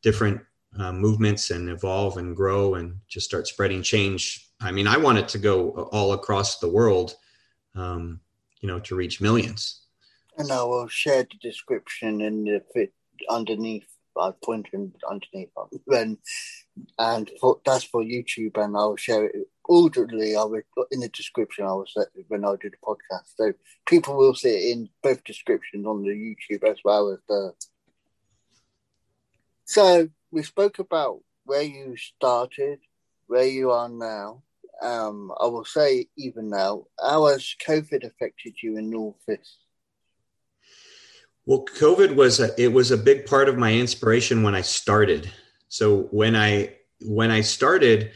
[0.02, 0.40] different
[0.78, 4.46] uh, movements and evolve and grow and just start spreading change.
[4.60, 7.14] I mean i want it to go all across the world
[7.74, 8.20] um,
[8.60, 9.77] you know to reach millions
[10.38, 12.92] and I will share the description in the fit
[13.28, 13.86] underneath.
[14.16, 15.50] I point pointed underneath,
[15.88, 16.18] and
[16.98, 20.34] and for, that's for YouTube, and I'll share it audibly.
[20.36, 21.66] I will in the description.
[21.66, 23.52] I will set when I do the podcast, so
[23.86, 27.52] people will see it in both descriptions on the YouTube as well as the.
[29.66, 32.80] So we spoke about where you started,
[33.26, 34.42] where you are now.
[34.80, 39.58] Um, I will say even now, how has COVID affected you in Northeast?
[41.48, 45.32] Well, COVID was a, it was a big part of my inspiration when I started.
[45.68, 48.12] So when I when I started,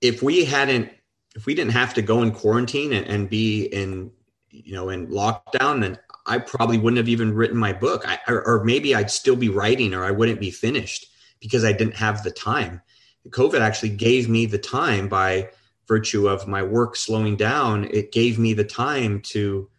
[0.00, 0.90] if we hadn't
[1.36, 4.10] if we didn't have to go in quarantine and, and be in
[4.50, 8.02] you know in lockdown, then I probably wouldn't have even written my book.
[8.04, 11.06] I, or, or maybe I'd still be writing, or I wouldn't be finished
[11.38, 12.82] because I didn't have the time.
[13.28, 15.50] COVID actually gave me the time by
[15.86, 17.84] virtue of my work slowing down.
[17.84, 19.70] It gave me the time to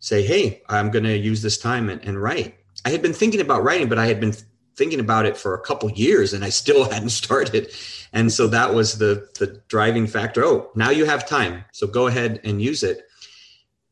[0.00, 2.56] say, hey, I'm going to use this time and, and, write.
[2.84, 4.34] I had been thinking about writing, but I had been
[4.74, 7.70] thinking about it for a couple years and I still hadn't started.
[8.12, 10.44] And so that was the the driving factor.
[10.44, 11.64] Oh, now you have time.
[11.72, 13.06] So go ahead and use it.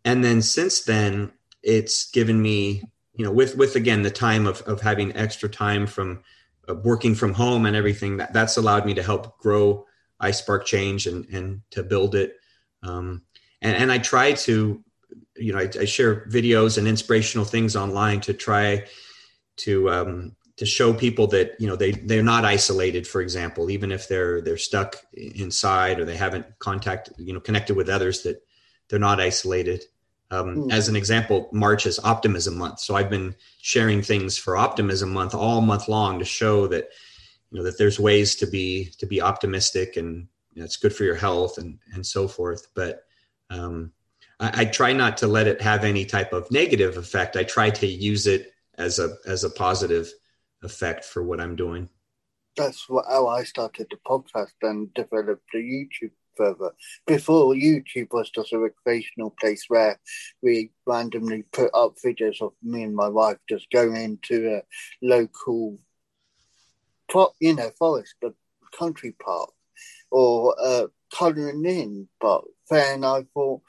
[0.05, 2.83] And then since then, it's given me,
[3.14, 6.25] you know, with with again the time of of having extra time from
[6.68, 9.85] uh, working from home and everything that that's allowed me to help grow
[10.23, 12.35] iSpark Change and and to build it.
[12.83, 13.23] Um,
[13.61, 14.83] and, and I try to
[15.38, 18.87] you know, I, I, share videos and inspirational things online to try
[19.59, 23.07] to um, to show people that you know they they're not isolated.
[23.07, 27.77] For example, even if they're they're stuck inside or they haven't contact you know connected
[27.77, 28.42] with others, that
[28.88, 29.85] they're not isolated.
[30.31, 30.72] Um, mm.
[30.72, 35.35] As an example, March is Optimism Month, so I've been sharing things for Optimism Month
[35.35, 36.88] all month long to show that
[37.51, 40.94] you know that there's ways to be to be optimistic and you know, it's good
[40.94, 42.66] for your health and and so forth.
[42.74, 43.05] But
[43.48, 43.92] um,
[44.40, 47.37] I, I try not to let it have any type of negative effect.
[47.37, 50.11] I try to use it as a as a positive
[50.62, 51.88] effect for what I'm doing.
[52.57, 56.72] That's how I started the podcast and developed the YouTube further.
[57.07, 60.01] Before YouTube was just a recreational place where
[60.42, 64.62] we randomly put up videos of me and my wife just going into a
[65.03, 65.79] local,
[67.40, 68.31] you know, forest, a
[68.77, 69.51] country park,
[70.11, 72.09] or uh, colouring in.
[72.20, 73.62] But then I thought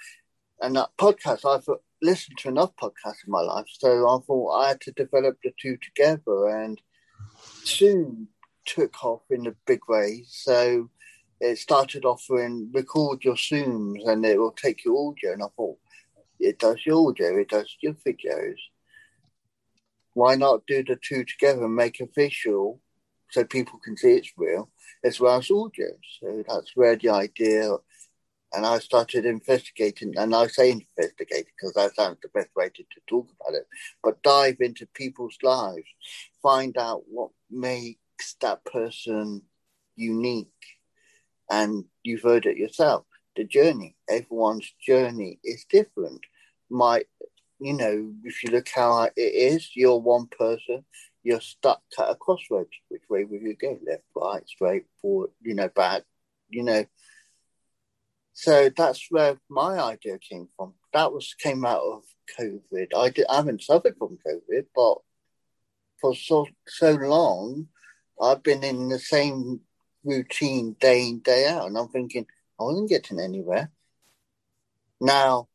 [0.61, 1.67] and that podcast, I've
[2.01, 5.51] listened to enough podcasts in my life, so I thought I had to develop the
[5.59, 6.81] two together, and
[7.65, 8.27] Zoom
[8.65, 10.23] took off in a big way.
[10.27, 10.89] So
[11.39, 15.77] it started offering record your Zooms, and it will take your audio, and I thought
[16.39, 18.57] it does your audio, it does your videos.
[20.13, 22.81] Why not do the two together and make it visual
[23.31, 24.69] so people can see it's real
[25.03, 25.87] as well as audio?
[26.19, 27.71] So that's where the idea
[28.53, 32.83] and I started investigating, and I say investigating because that sounds the best way to,
[32.83, 33.67] to talk about it,
[34.03, 35.87] but dive into people's lives,
[36.41, 39.43] find out what makes that person
[39.95, 40.47] unique.
[41.51, 43.05] And you've heard it yourself
[43.39, 46.19] the journey, everyone's journey is different.
[46.69, 47.03] My,
[47.59, 50.83] you know, if you look how it is, you're one person,
[51.23, 52.69] you're stuck at a crossroads.
[52.89, 53.79] Which way will you go?
[53.87, 56.03] Left, right, straight, forward, you know, back,
[56.49, 56.85] you know.
[58.41, 60.73] So that's where my idea came from.
[60.93, 62.03] That was came out of
[62.39, 62.87] COVID.
[62.95, 64.99] I, did, I haven't suffered from COVID, but
[65.99, 67.67] for so so long,
[68.21, 69.59] I've been in the same
[70.05, 73.71] routine day in day out, and I'm thinking I wasn't getting anywhere.
[75.01, 75.49] Now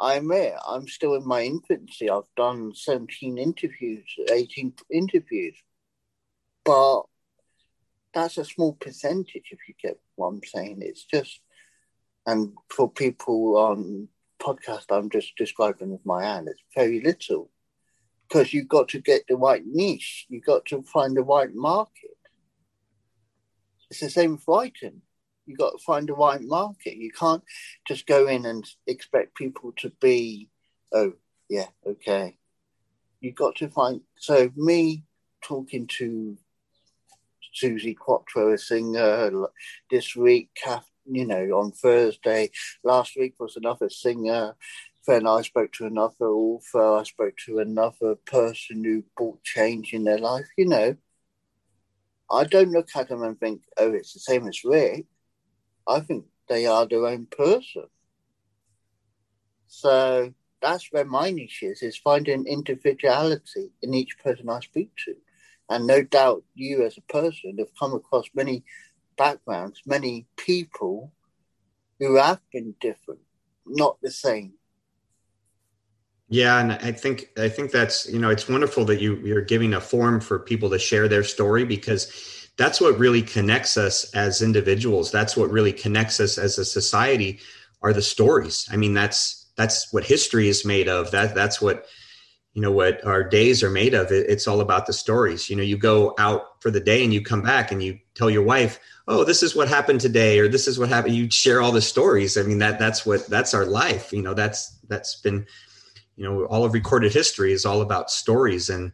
[0.00, 2.08] I'm admit I'm still in my infancy.
[2.08, 5.58] I've done 17 interviews, 18 interviews,
[6.64, 7.02] but
[8.14, 10.78] that's a small percentage if you get what I'm saying.
[10.80, 11.40] It's just,
[12.30, 14.08] and for people on
[14.40, 17.50] podcast, I'm just describing with my hand, it's very little
[18.28, 22.16] because you've got to get the right niche, you've got to find the right market.
[23.90, 25.02] It's the same with writing
[25.50, 26.96] You've got to find the right market.
[26.96, 27.42] You can't
[27.88, 30.48] just go in and expect people to be,
[30.92, 31.14] oh,
[31.48, 32.38] yeah, okay.
[33.20, 34.02] You've got to find.
[34.16, 35.02] So me
[35.42, 36.38] talking to
[37.60, 39.48] Suzi Quatro, a singer,
[39.90, 40.50] this week,
[41.14, 42.50] you know, on Thursday.
[42.84, 44.56] Last week was another singer.
[45.06, 46.98] Then I spoke to another author.
[46.98, 50.48] I spoke to another person who brought change in their life.
[50.56, 50.96] You know,
[52.30, 55.06] I don't look at them and think, oh, it's the same as Rick.
[55.86, 57.86] I think they are their own person.
[59.66, 65.14] So that's where my niche is, is finding individuality in each person I speak to.
[65.68, 68.64] And no doubt you as a person have come across many
[69.20, 71.12] backgrounds, many people
[71.98, 73.20] who have been different,
[73.66, 74.54] not the same.
[76.30, 79.74] Yeah, and I think I think that's you know it's wonderful that you you're giving
[79.74, 84.40] a forum for people to share their story because that's what really connects us as
[84.40, 85.10] individuals.
[85.10, 87.40] That's what really connects us as a society
[87.82, 88.68] are the stories.
[88.72, 91.10] I mean that's that's what history is made of.
[91.10, 91.86] That that's what
[92.54, 94.12] you know what our days are made of.
[94.12, 95.50] It, it's all about the stories.
[95.50, 98.30] You know you go out for the day and you come back and you tell
[98.30, 98.78] your wife
[99.10, 101.82] oh this is what happened today or this is what happened you share all the
[101.82, 102.38] stories.
[102.38, 105.44] I mean that that's what that's our life you know that's that's been
[106.16, 108.70] you know all of recorded history is all about stories.
[108.70, 108.92] And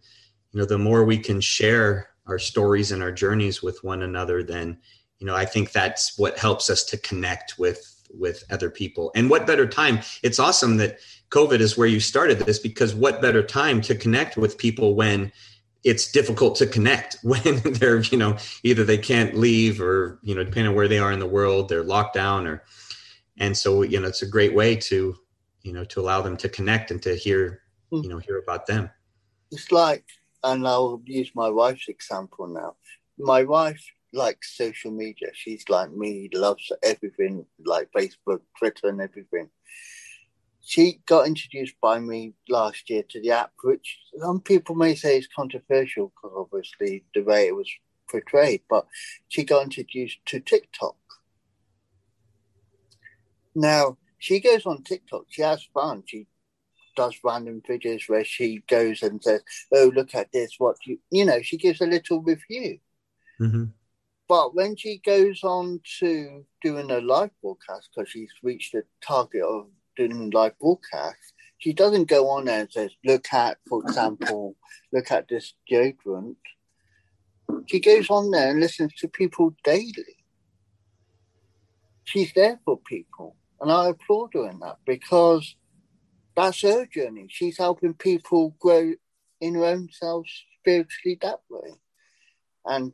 [0.53, 4.43] you know the more we can share our stories and our journeys with one another
[4.43, 4.79] then
[5.19, 9.13] you know i think that's what helps us to connect with with other people.
[9.15, 10.99] And what better time it's awesome that
[11.31, 15.31] covid is where you started this because what better time to connect with people when
[15.87, 20.45] it's difficult to connect when they're you know either they can't leave or you know
[20.45, 22.63] depending on where they are in the world they're locked down or
[23.39, 25.17] and so you know it's a great way to
[25.63, 28.03] you know to allow them to connect and to hear hmm.
[28.03, 28.91] you know hear about them
[29.51, 30.05] it's like
[30.47, 32.77] and I'll use my wife's example now.
[33.19, 35.29] My wife likes social media.
[35.33, 39.49] She's like me, loves everything like Facebook, Twitter, and everything.
[40.69, 45.17] She got introduced by me last year to the app, which some people may say
[45.17, 47.71] is controversial because obviously the way it was
[48.11, 48.85] portrayed, but
[49.29, 50.97] she got introduced to TikTok.
[53.55, 56.27] Now, she goes on TikTok, she has fun, she
[56.97, 60.57] does random videos where she goes and says, "Oh, look at this!
[60.59, 62.81] What you you know?" She gives a little review.
[63.41, 63.67] Mm-hmm.
[64.29, 69.43] But when she goes on to doing a live broadcast, because she's reached a target
[69.43, 74.57] of doing live broadcast, she doesn't go on there and says, "Look at, for example,
[74.93, 76.37] look at this deodorant."
[77.67, 80.17] She goes on there and listens to people daily.
[82.05, 85.57] She's there for people, and I applaud her in that because
[86.37, 87.27] that's her journey.
[87.29, 88.93] She's helping people grow
[89.41, 90.27] in her own self
[90.61, 91.71] spiritually that way.
[92.65, 92.93] And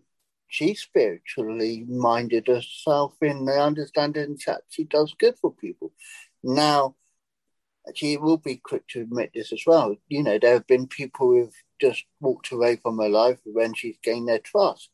[0.49, 5.93] she spiritually minded herself in the understanding that she does good for people.
[6.43, 6.97] Now,
[7.95, 9.97] she will be quick to admit this as well.
[10.09, 13.97] You know, there have been people who've just walked away from her life when she's
[14.03, 14.91] gained their trust.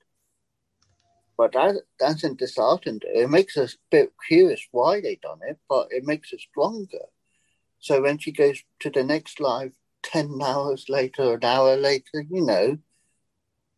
[1.37, 3.23] But that doesn't dishearten her.
[3.23, 7.07] It makes us a bit curious why they done it, but it makes us stronger.
[7.79, 12.43] So when she goes to the next live 10 hours later, an hour later, you
[12.43, 12.79] know,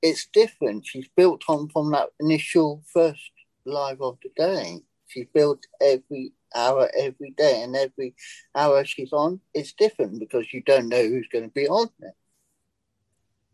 [0.03, 0.87] it's different.
[0.87, 3.31] She's built on from that initial first
[3.67, 4.81] live of the day.
[5.07, 8.15] She's built every hour, every day, and every
[8.55, 12.15] hour she's on, it's different because you don't know who's going to be on it.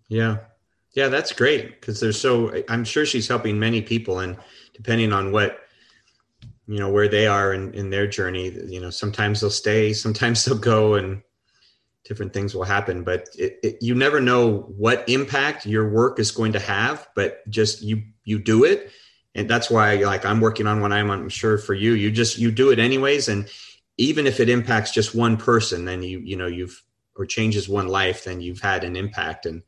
[0.08, 0.38] Yeah.
[0.94, 4.38] Yeah, that's great because there's so, I'm sure she's helping many people, and
[4.72, 5.60] depending on what
[6.66, 10.44] you know where they are in, in their journey you know sometimes they'll stay sometimes
[10.44, 11.22] they'll go and
[12.04, 16.30] different things will happen but it, it, you never know what impact your work is
[16.30, 18.90] going to have but just you you do it
[19.36, 22.38] and that's why like i'm working on what i'm i'm sure for you you just
[22.38, 23.48] you do it anyways and
[23.98, 26.82] even if it impacts just one person then you you know you've
[27.14, 29.62] or changes one life then you've had an impact and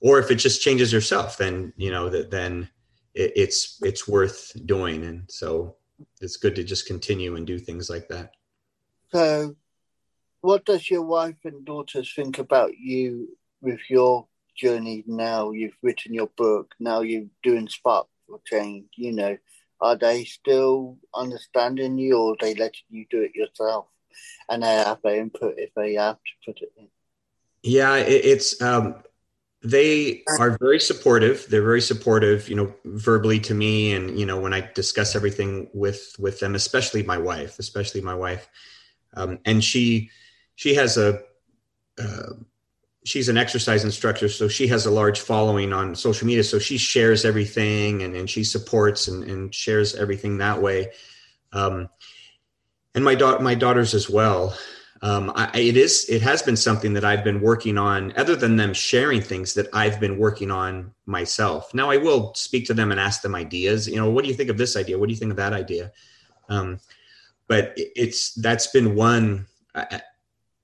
[0.00, 2.68] or if it just changes yourself, then you know that then
[3.14, 5.76] it, it's it's worth doing, and so
[6.20, 8.32] it's good to just continue and do things like that.
[9.12, 9.56] So,
[10.40, 15.52] what does your wife and daughters think about you with your journey now?
[15.52, 16.74] You've written your book.
[16.78, 18.86] Now you're doing Spark for Change.
[18.96, 19.36] You know,
[19.80, 23.86] are they still understanding you, or they letting you do it yourself?
[24.48, 26.88] And they have their input if they have to put it in.
[27.62, 28.94] Yeah, it, it's um,
[29.62, 31.46] they are very supportive.
[31.48, 35.68] They're very supportive, you know, verbally to me, and you know, when I discuss everything
[35.74, 38.48] with with them, especially my wife, especially my wife,
[39.14, 40.10] um, and she
[40.54, 41.20] she has a
[41.98, 42.32] uh,
[43.06, 46.44] she's an exercise instructor, so she has a large following on social media.
[46.44, 50.92] So she shares everything and, and she supports and, and shares everything that way.
[51.52, 51.88] Um,
[52.94, 54.56] and my daughter, my daughters as well
[55.02, 58.12] um, I, it is it has been something that I've been working on.
[58.16, 61.74] Other than them sharing things that I've been working on myself.
[61.74, 63.86] Now I will speak to them and ask them ideas.
[63.86, 64.98] You know, what do you think of this idea?
[64.98, 65.92] What do you think of that idea?
[66.48, 66.80] Um,
[67.46, 69.46] but it's that's been one.
[69.74, 70.00] I,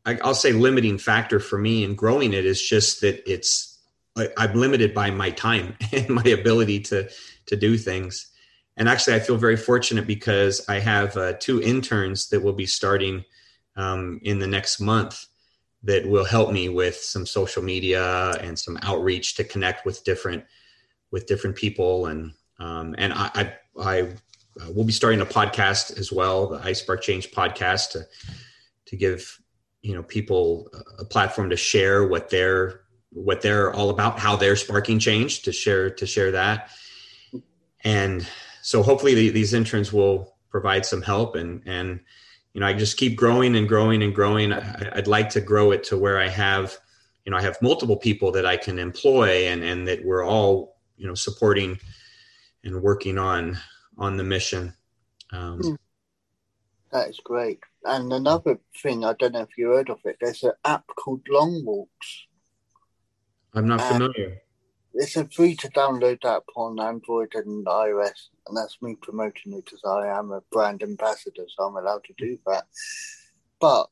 [0.05, 3.79] will say limiting factor for me in growing it is just that it's
[4.17, 7.09] I'm limited by my time and my ability to
[7.47, 8.29] to do things.
[8.77, 12.67] And actually, I feel very fortunate because I have uh, two interns that will be
[12.67, 13.25] starting
[13.77, 15.27] um, in the next month
[15.83, 20.45] that will help me with some social media and some outreach to connect with different
[21.11, 24.01] with different people and um, and I I, I
[24.61, 28.07] uh, will be starting a podcast as well, the iSpark Change podcast to
[28.87, 29.42] to give
[29.83, 30.69] you know people
[30.99, 32.81] a platform to share what they're
[33.11, 36.71] what they're all about, how they're sparking change to share to share that,
[37.85, 38.27] and
[38.63, 42.01] so hopefully the, these interns will provide some help and and
[42.53, 44.53] you know, I just keep growing and growing and growing.
[44.53, 46.77] I, would like to grow it to where I have,
[47.25, 50.77] you know, I have multiple people that I can employ and, and that we're all,
[50.97, 51.79] you know, supporting
[52.65, 53.57] and working on,
[53.97, 54.75] on the mission.
[55.33, 55.79] Um,
[56.93, 57.61] that is great.
[57.85, 61.23] And another thing, I don't know if you heard of it, there's an app called
[61.29, 62.27] Long Walks.
[63.55, 64.43] I'm not uh, familiar
[64.95, 69.65] it's a free to download app on Android and iOS, and that's me promoting it
[69.65, 72.67] because I am a brand ambassador, so I'm allowed to do that.
[73.61, 73.89] But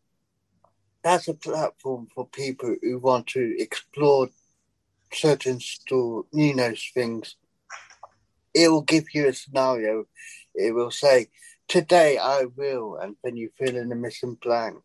[1.03, 4.29] that's a platform for people who want to explore
[5.13, 7.37] certain store, you know, things.
[8.53, 10.05] It will give you a scenario.
[10.55, 11.29] It will say,
[11.71, 14.83] "Today I will," and then you fill in the missing blank.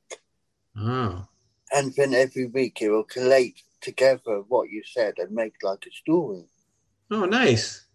[0.77, 1.27] Oh.
[1.71, 5.91] And then every week it will collate together what you said and make like a
[5.91, 6.45] story.
[7.09, 7.87] Oh, nice.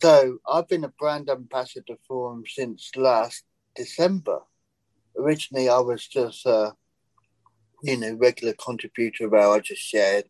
[0.00, 3.44] So I've been a brand ambassador for them since last
[3.76, 4.40] December.
[5.18, 6.74] Originally, I was just a,
[7.82, 10.24] you know, regular contributor where I just shared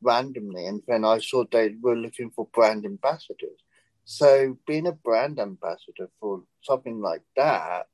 [0.00, 3.61] randomly, and then I saw they were looking for brand ambassadors.
[4.04, 7.86] So being a brand ambassador for something like that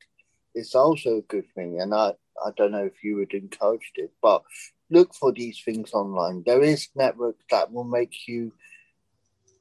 [0.55, 2.13] is also a good thing, and I
[2.45, 4.43] I don't know if you would encourage it, but
[4.91, 6.43] look for these things online.
[6.47, 8.53] There is networks that will make you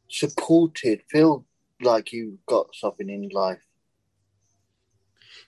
[0.09, 1.45] supported, feel
[1.81, 3.61] like you've got something in life.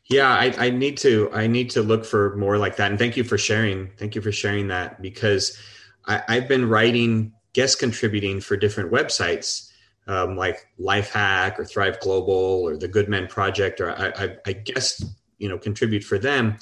[0.06, 2.90] Yeah, I, I need to I need to look for more like that.
[2.90, 3.92] And thank you for sharing.
[3.98, 5.58] Thank you for sharing that because
[6.06, 9.69] I, I've been writing guest contributing for different websites
[10.10, 14.54] um, like Lifehack or Thrive Global or the Good Men Project, or I, I, I
[14.54, 15.04] guess
[15.38, 16.58] you know contribute for them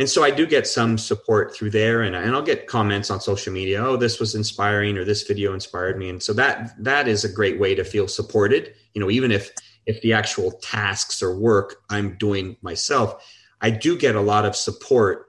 [0.00, 3.20] and so I do get some support through there, and, and I'll get comments on
[3.20, 3.84] social media.
[3.84, 7.30] Oh, this was inspiring, or this video inspired me, and so that that is a
[7.30, 8.72] great way to feel supported.
[8.94, 9.52] You know, even if
[9.84, 13.22] if the actual tasks or work I'm doing myself,
[13.60, 15.26] I do get a lot of support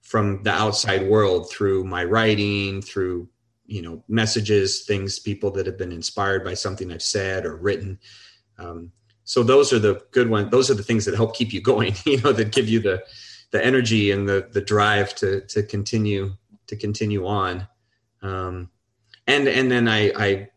[0.00, 3.28] from the outside world through my writing, through
[3.66, 7.98] you know messages, things, people that have been inspired by something I've said or written.
[8.58, 8.92] Um,
[9.24, 10.50] so those are the good ones.
[10.50, 11.94] Those are the things that help keep you going.
[12.04, 13.04] You know, that give you the
[13.50, 16.34] the energy and the the drive to to continue
[16.66, 17.68] to continue on
[18.22, 18.70] um,
[19.26, 20.48] and and then I, I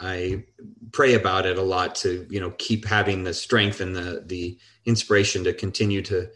[0.00, 0.44] I
[0.92, 4.58] pray about it a lot to you know keep having the strength and the the
[4.84, 6.28] inspiration to continue to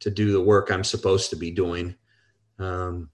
[0.00, 1.94] to do the work I'm supposed to be doing.
[2.58, 3.10] Um,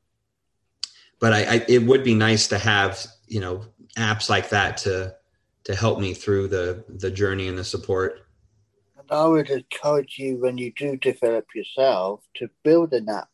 [1.20, 3.64] but I, I, it would be nice to have you know
[3.96, 5.14] apps like that to
[5.64, 8.26] to help me through the the journey and the support.
[8.96, 13.28] And I would encourage you when you do develop yourself to build an app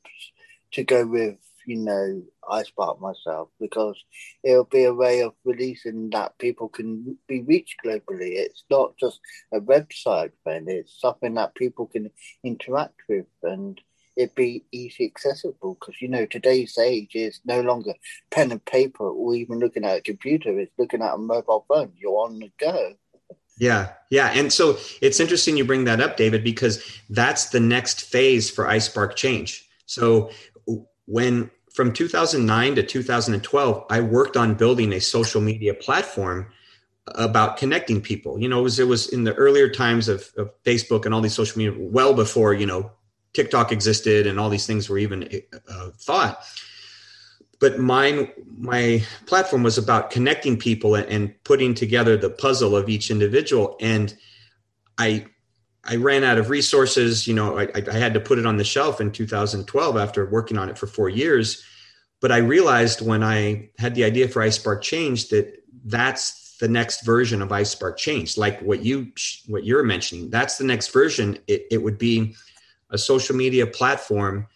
[0.73, 4.03] to go with, you know, iSpark myself because
[4.43, 8.33] it'll be a way of releasing that people can be reached globally.
[8.37, 9.21] It's not just
[9.53, 12.11] a website then, it's something that people can
[12.43, 13.81] interact with and
[14.17, 17.95] it be easy accessible because you know today's age is no longer
[18.31, 21.93] pen and paper or even looking at a computer it's looking at a mobile phone.
[21.97, 22.95] You're on the go.
[23.59, 28.03] Yeah yeah and so it's interesting you bring that up david because that's the next
[28.03, 29.69] phase for iSpark change.
[29.87, 30.31] So
[31.07, 36.53] when from 2009 to 2012 i worked on building a social media platform
[37.07, 38.39] about connecting people.
[38.39, 41.21] You know it was it was in the earlier times of, of facebook and all
[41.21, 42.93] these social media well before you know
[43.35, 45.29] TikTok existed and all these things were even
[45.69, 46.45] uh, thought.
[47.63, 48.29] But mine,
[48.59, 53.77] my platform was about connecting people and, putting together the puzzle of each individual.
[53.81, 54.13] And
[54.99, 55.27] I,
[55.85, 57.29] I ran out of resources.
[57.29, 60.59] You know, I, I had to put it on the shelf in 2012 after working
[60.59, 61.63] on it for four years.
[62.21, 67.05] But I realized when I had the idea for iSpark Change that that's the next
[67.05, 69.13] version of iSpark Change, like what you
[69.47, 70.31] what you're mentioning.
[70.31, 71.39] That's the next version.
[71.47, 72.35] It, it would be
[72.93, 74.47] a social media platform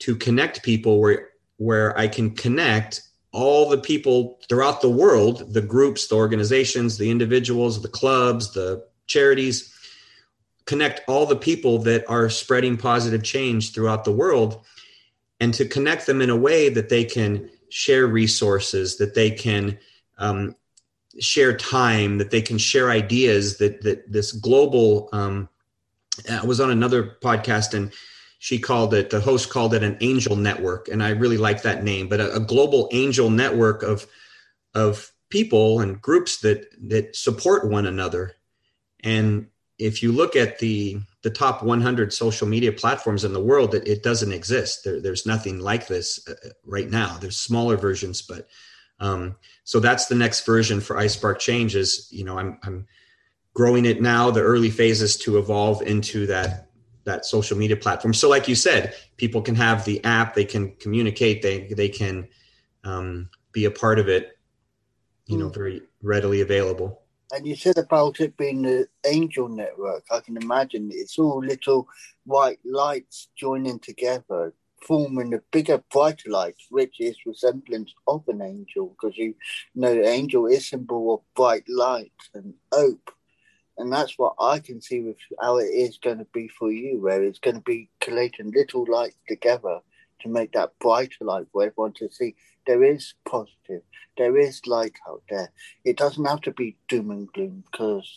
[0.00, 5.62] to connect people where where I can connect all the people throughout the world, the
[5.62, 9.72] groups, the organizations, the individuals, the clubs, the charities,
[10.66, 14.64] connect all the people that are spreading positive change throughout the world
[15.40, 19.78] and to connect them in a way that they can share resources, that they can
[20.18, 20.54] um,
[21.18, 25.48] share time, that they can share ideas, that, that this global um,
[26.30, 27.92] I was on another podcast and
[28.38, 30.88] she called it the host called it an angel network.
[30.88, 34.06] And i really like that name but a, a, global angel network of
[34.74, 38.32] of people and groups that that support one another.
[39.02, 39.48] And
[39.78, 43.88] if you look at the the top 100 social media platforms in the world it,
[43.88, 44.84] it doesn't exist.
[44.84, 47.16] There, there's nothing like this uh, right now.
[47.18, 48.46] There's smaller versions but
[49.00, 52.86] um, so that's the next version for iSpark changes you know i'm i'm
[53.54, 56.68] growing it now, the early phases to evolve into that
[57.04, 58.14] that social media platform.
[58.14, 62.28] So, like you said, people can have the app, they can communicate, they they can
[62.82, 64.38] um, be a part of it,
[65.26, 65.54] you know, mm.
[65.54, 67.00] very readily available.
[67.32, 70.04] And you said about it being the angel network.
[70.10, 71.88] I can imagine it's all little
[72.24, 74.52] white lights joining together,
[74.86, 79.34] forming a bigger, brighter light, which is resemblance of an angel, because you
[79.74, 83.10] know, angel is symbol of bright light and hope
[83.76, 87.00] and that's what I can see with how it is going to be for you,
[87.00, 89.80] where it's going to be collating little lights together
[90.20, 92.34] to make that brighter light for everyone to see.
[92.66, 93.82] There is positive,
[94.16, 95.50] there is light out there.
[95.84, 98.08] It doesn't have to be doom and gloom because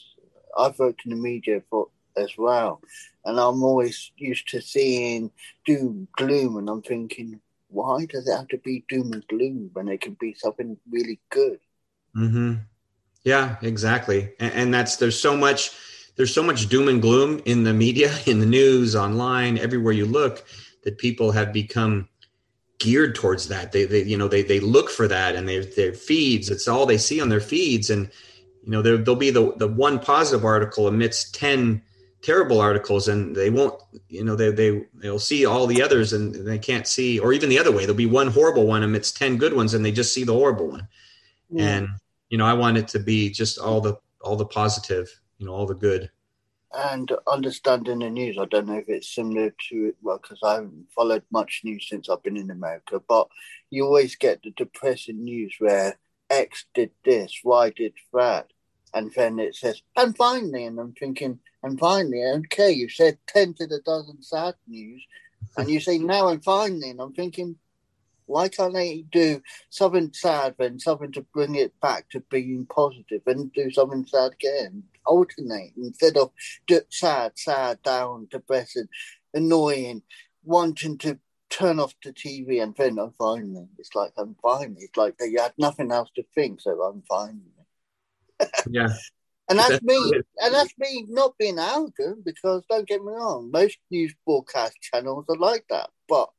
[0.58, 2.82] I've worked in the media for as well,
[3.26, 5.32] and I'm always used to seeing
[5.66, 7.40] doom, gloom, and I'm thinking,
[7.70, 11.20] why does it have to be doom and gloom when it can be something really
[11.30, 11.60] good?
[12.16, 12.56] Mm-hmm.
[13.28, 14.32] Yeah, exactly.
[14.40, 15.72] And, and that's there's so much
[16.16, 20.06] there's so much doom and gloom in the media, in the news, online, everywhere you
[20.06, 20.46] look,
[20.84, 22.08] that people have become
[22.80, 23.74] geared towards that.
[23.74, 26.50] They, they you know, they they look for that, and they, their feeds.
[26.50, 28.10] It's all they see on their feeds, and
[28.64, 31.82] you know, there, there'll be the the one positive article amidst ten
[32.22, 33.76] terrible articles, and they won't,
[34.08, 37.50] you know, they they they'll see all the others, and they can't see, or even
[37.50, 37.80] the other way.
[37.80, 40.70] There'll be one horrible one amidst ten good ones, and they just see the horrible
[40.70, 40.88] one,
[41.50, 41.76] yeah.
[41.76, 41.90] and
[42.30, 45.08] you know i want it to be just all the all the positive
[45.38, 46.10] you know all the good.
[46.74, 50.88] And understanding the news i don't know if it's similar to well because i haven't
[50.94, 53.28] followed much news since i've been in america but
[53.70, 55.98] you always get the depressing news where
[56.30, 58.52] x did this y did that
[58.94, 63.54] and then it says and finally and i'm thinking and finally okay you said 10
[63.56, 65.04] to the dozen sad news
[65.58, 67.56] and you say now and finally and i'm thinking
[68.28, 73.22] why can't they do something sad then something to bring it back to being positive
[73.26, 74.84] and do something sad again?
[75.06, 76.32] Alternate instead of
[76.90, 78.90] sad, sad, down, depressing,
[79.34, 80.04] annoying,
[80.44, 81.18] wanting to
[81.50, 83.68] turn off the TV and then I'm finally.
[83.78, 84.82] It's like I'm finally.
[84.82, 87.42] It's like they had nothing else to think, so I'm finally.
[88.70, 88.90] yeah.
[89.50, 93.78] And that's me, and that's me not being arrogant because don't get me wrong, most
[93.90, 95.90] news broadcast channels are like that.
[96.10, 96.30] But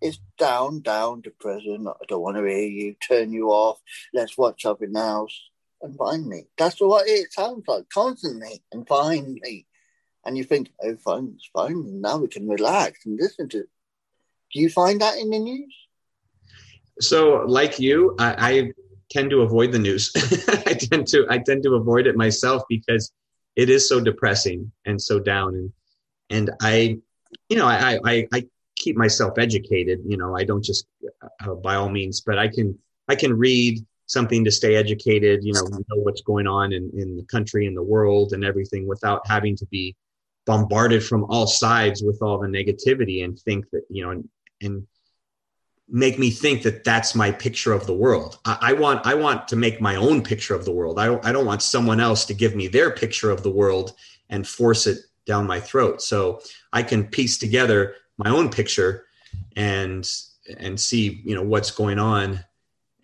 [0.00, 1.86] it's down, down, depressing.
[1.88, 2.94] I don't want to hear you.
[3.06, 3.80] Turn you off.
[4.12, 5.38] Let's watch something else.
[5.82, 8.62] And finally, that's what it sounds like constantly.
[8.72, 9.66] And finally,
[10.24, 12.00] and you think, oh, fine, it's fine.
[12.00, 13.60] Now we can relax and listen to.
[13.60, 13.68] It.
[14.52, 15.74] Do you find that in the news?
[17.00, 18.72] So, like you, I, I
[19.10, 20.12] tend to avoid the news.
[20.66, 23.12] I tend to I tend to avoid it myself because
[23.54, 25.72] it is so depressing and so down and
[26.30, 26.98] and I
[27.48, 30.00] you know I I I keep myself educated.
[30.06, 30.86] You know, I don't just
[31.22, 35.42] uh, by all means, but I can I can read something to stay educated.
[35.42, 38.86] You know, know what's going on in in the country and the world and everything
[38.86, 39.96] without having to be
[40.44, 44.28] bombarded from all sides with all the negativity and think that you know and,
[44.62, 44.86] and
[45.88, 48.38] make me think that that's my picture of the world.
[48.44, 50.98] I, I, want I want to make my own picture of the world.
[50.98, 53.94] I don't I don't want someone else to give me their picture of the world
[54.28, 56.02] and force it down my throat.
[56.02, 56.40] So
[56.72, 59.06] I can piece together my own picture
[59.56, 60.08] and
[60.58, 62.40] and see you know what's going on,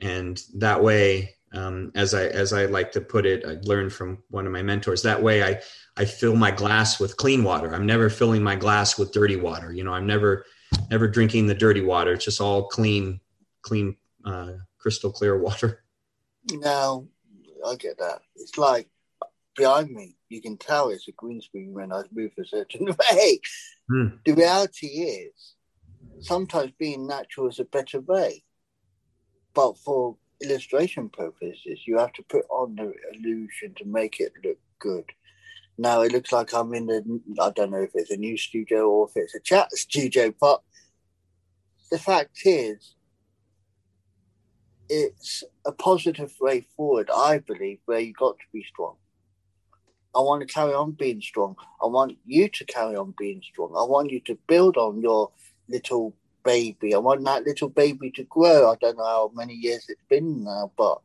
[0.01, 4.23] and that way, um, as I as I like to put it, I learned from
[4.31, 5.03] one of my mentors.
[5.03, 5.61] That way, I
[5.97, 7.75] I fill my glass with clean water.
[7.75, 9.73] I'm never filling my glass with dirty water.
[9.73, 10.45] You know, I'm never
[10.91, 12.13] never drinking the dirty water.
[12.13, 13.21] It's just all clean,
[13.63, 15.85] clean, uh, crystal clear water.
[16.51, 17.07] Now,
[17.67, 18.21] I get that.
[18.37, 18.89] It's like
[19.57, 23.41] behind me, you can tell it's a green screen when I move a certain way.
[23.89, 24.07] Hmm.
[24.25, 25.55] The reality is,
[26.21, 28.45] sometimes being natural is a better way.
[29.55, 34.59] But for illustration purposes, you have to put on the illusion to make it look
[34.79, 35.05] good.
[35.77, 38.89] Now it looks like I'm in the, I don't know if it's a new studio
[38.89, 40.63] or if it's a chat studio, but
[41.91, 42.95] the fact is,
[44.89, 48.97] it's a positive way forward, I believe, where you got to be strong.
[50.15, 51.57] I want to carry on being strong.
[51.83, 53.75] I want you to carry on being strong.
[53.77, 55.31] I want you to build on your
[55.69, 56.95] little baby.
[56.95, 58.71] I want that little baby to grow.
[58.71, 61.01] I don't know how many years it's been now, but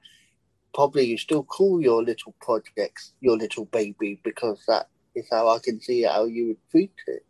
[0.73, 5.59] probably you still call your little projects your little baby because that is how I
[5.59, 7.25] can see how you would treat it.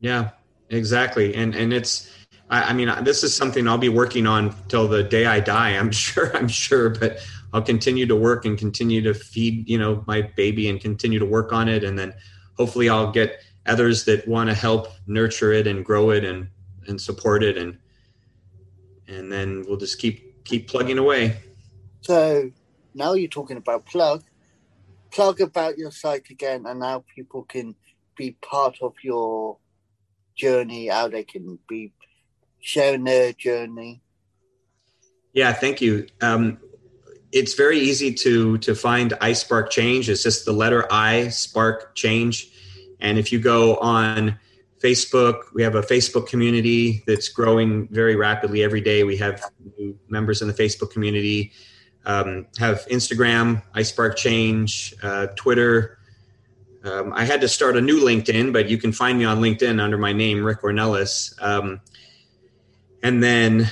[0.00, 0.30] Yeah,
[0.70, 1.34] exactly.
[1.34, 2.10] And and it's
[2.48, 5.70] I, I mean this is something I'll be working on till the day I die.
[5.70, 6.36] I'm sure.
[6.36, 7.18] I'm sure, but
[7.52, 11.26] I'll continue to work and continue to feed you know my baby and continue to
[11.26, 12.14] work on it, and then
[12.56, 16.48] hopefully I'll get others that want to help nurture it and grow it and
[16.88, 17.78] and support it and
[19.08, 21.38] and then we'll just keep keep plugging away.
[22.00, 22.50] So
[22.94, 24.24] now you're talking about plug.
[25.10, 27.74] Plug about your site again, and now people can
[28.16, 29.58] be part of your
[30.34, 31.92] journey, how they can be
[32.60, 34.00] sharing their journey.
[35.34, 36.06] Yeah, thank you.
[36.22, 36.58] Um,
[37.32, 40.08] it's very easy to to find iSpark Change.
[40.08, 42.50] It's just the letter I Spark Change,
[43.00, 44.38] and if you go on
[44.82, 45.44] Facebook.
[45.54, 49.04] We have a Facebook community that's growing very rapidly every day.
[49.04, 49.42] We have
[49.78, 51.52] new members in the Facebook community.
[52.04, 55.98] Um, have Instagram, iSpark Change, uh, Twitter.
[56.82, 59.80] Um, I had to start a new LinkedIn, but you can find me on LinkedIn
[59.80, 61.40] under my name, Rick Ornelas.
[61.40, 61.80] Um,
[63.04, 63.70] and then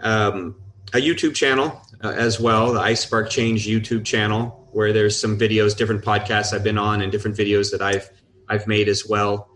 [0.00, 0.56] um,
[0.92, 5.76] a YouTube channel uh, as well, the iSpark Change YouTube channel, where there's some videos,
[5.76, 8.10] different podcasts I've been on, and different videos that I've
[8.48, 9.48] I've made as well.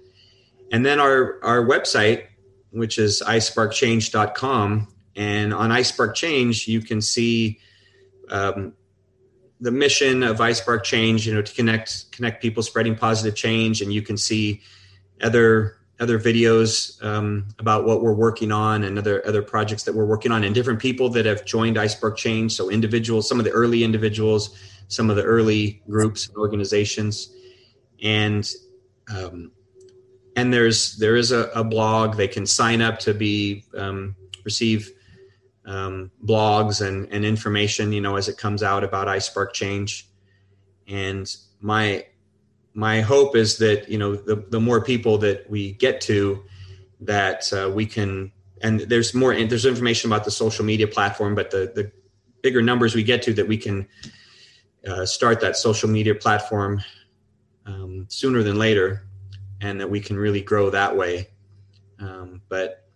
[0.70, 2.26] And then our, our website,
[2.70, 4.88] which is isparkchange.com.
[5.16, 7.60] And on iSpark Change, you can see
[8.28, 8.72] um,
[9.60, 13.82] the mission of iSpark Change, you know, to connect connect people spreading positive change.
[13.82, 14.62] And you can see
[15.22, 20.06] other other videos um, about what we're working on and other other projects that we're
[20.06, 22.52] working on and different people that have joined iSpark Change.
[22.52, 27.32] So individuals, some of the early individuals, some of the early groups and organizations.
[28.02, 28.48] And
[29.14, 29.52] um,
[30.36, 34.90] and there's there is a, a, blog they can sign up to be um, receive
[35.66, 40.08] um, blogs and, and information you know as it comes out about iSpark change
[40.88, 42.04] and my
[42.74, 46.42] my hope is that you know the, the more people that we get to
[47.00, 48.30] that uh, we can
[48.62, 51.90] and there's more there's information about the social media platform but the the
[52.42, 53.88] bigger numbers we get to that we can
[54.86, 56.82] uh, start that social media platform
[57.66, 59.06] um, sooner than later
[59.60, 61.30] and that we can really grow that way.
[61.98, 62.86] Um, but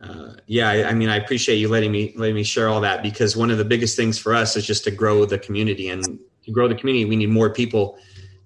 [0.00, 3.02] uh, yeah, I, I, mean, I appreciate you letting me letting me share all that
[3.02, 6.20] because one of the biggest things for us is just to grow the community, and
[6.44, 7.98] to grow the community, we need more people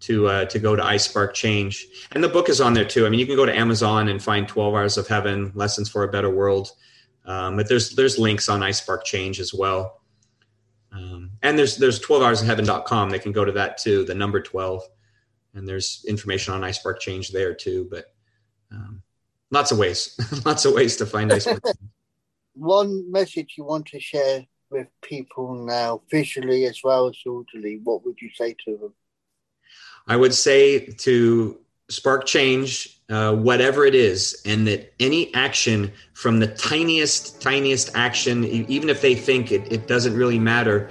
[0.03, 1.86] to uh, to go to iSpark Change.
[2.12, 3.07] And the book is on there too.
[3.07, 6.05] I mean, you can go to Amazon and find Twelve Hours of Heaven: Lessons for
[6.05, 6.72] a Better World.
[7.24, 10.00] Um, but there's there's links on iSpark Change as well.
[10.92, 13.11] Um, and there's there's 12hoursofheaven.com.
[13.11, 14.05] They can go to that too.
[14.05, 14.82] The number 12
[15.55, 17.86] and there's information on iSpark Change there too.
[17.90, 18.07] But
[18.70, 19.03] um,
[19.50, 21.61] lots of ways, lots of ways to find iSpark.
[22.55, 28.05] One message you want to share with people now, visually as well as audibly, what
[28.05, 28.94] would you say to them?
[30.07, 36.40] I would say to spark change, uh, whatever it is, and that any action from
[36.40, 40.88] the tiniest, tiniest action, even if they think it, it doesn't really matter,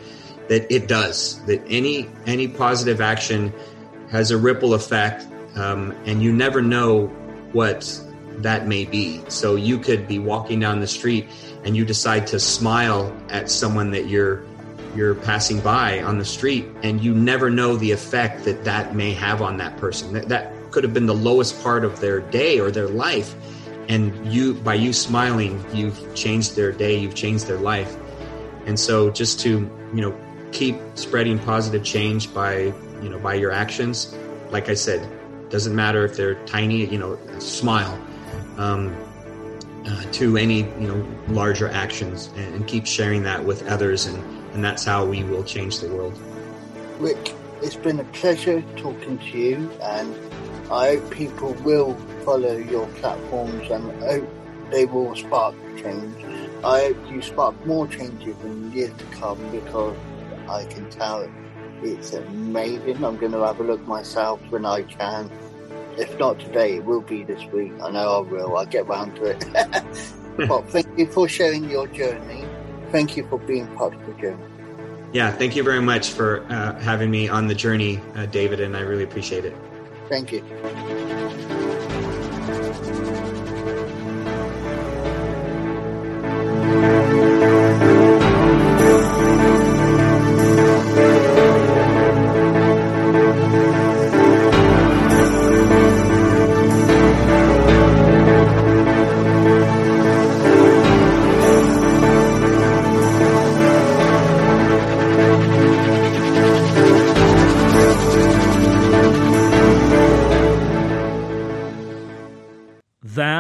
[0.47, 1.43] that it does.
[1.45, 3.53] That any any positive action
[4.12, 7.07] has a ripple effect, um, and you never know
[7.53, 7.99] what
[8.43, 9.22] that may be.
[9.30, 11.28] So you could be walking down the street
[11.64, 14.43] and you decide to smile at someone that you're
[14.96, 19.14] you're passing by on the street and you never know the effect that that may
[19.14, 20.14] have on that person.
[20.14, 23.36] That, that could have been the lowest part of their day or their life.
[23.88, 27.96] And you by you smiling you've changed their day you've changed their life.
[28.66, 30.16] And so just to you know
[30.52, 34.14] keep spreading positive change by you know by your actions
[34.50, 35.02] like i said
[35.50, 38.00] doesn't matter if they're tiny you know smile.
[38.58, 38.96] Um,
[39.86, 44.18] uh, to any you know larger actions and, and keep sharing that with others and
[44.54, 46.18] and that's how we will change the world
[47.02, 50.16] Rick, it's been a pleasure talking to you, and
[50.72, 54.30] I hope people will follow your platforms and hope
[54.70, 56.24] they will spark change.
[56.64, 59.98] I hope you spark more changes in years to come because
[60.48, 61.28] I can tell
[61.82, 63.04] it's amazing.
[63.04, 65.32] I'm going to have a look myself when I can.
[66.02, 67.74] If not today, it will be this week.
[67.82, 68.58] I know I will.
[68.58, 69.45] I'll get round to it.
[70.49, 72.43] but thank you for sharing your journey.
[72.91, 74.43] Thank you for being part of the journey.
[75.14, 78.78] yeah thank you very much for uh, having me on the journey uh, david and
[78.78, 79.56] i really appreciate it
[80.12, 80.41] Thank you.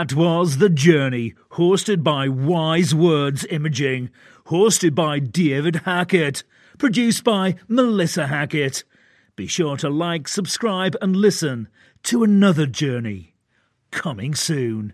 [0.01, 4.09] That was The Journey, hosted by Wise Words Imaging,
[4.47, 6.43] hosted by David Hackett,
[6.79, 8.83] produced by Melissa Hackett.
[9.35, 11.67] Be sure to like, subscribe, and listen
[12.01, 13.35] to another journey
[13.91, 14.93] coming soon.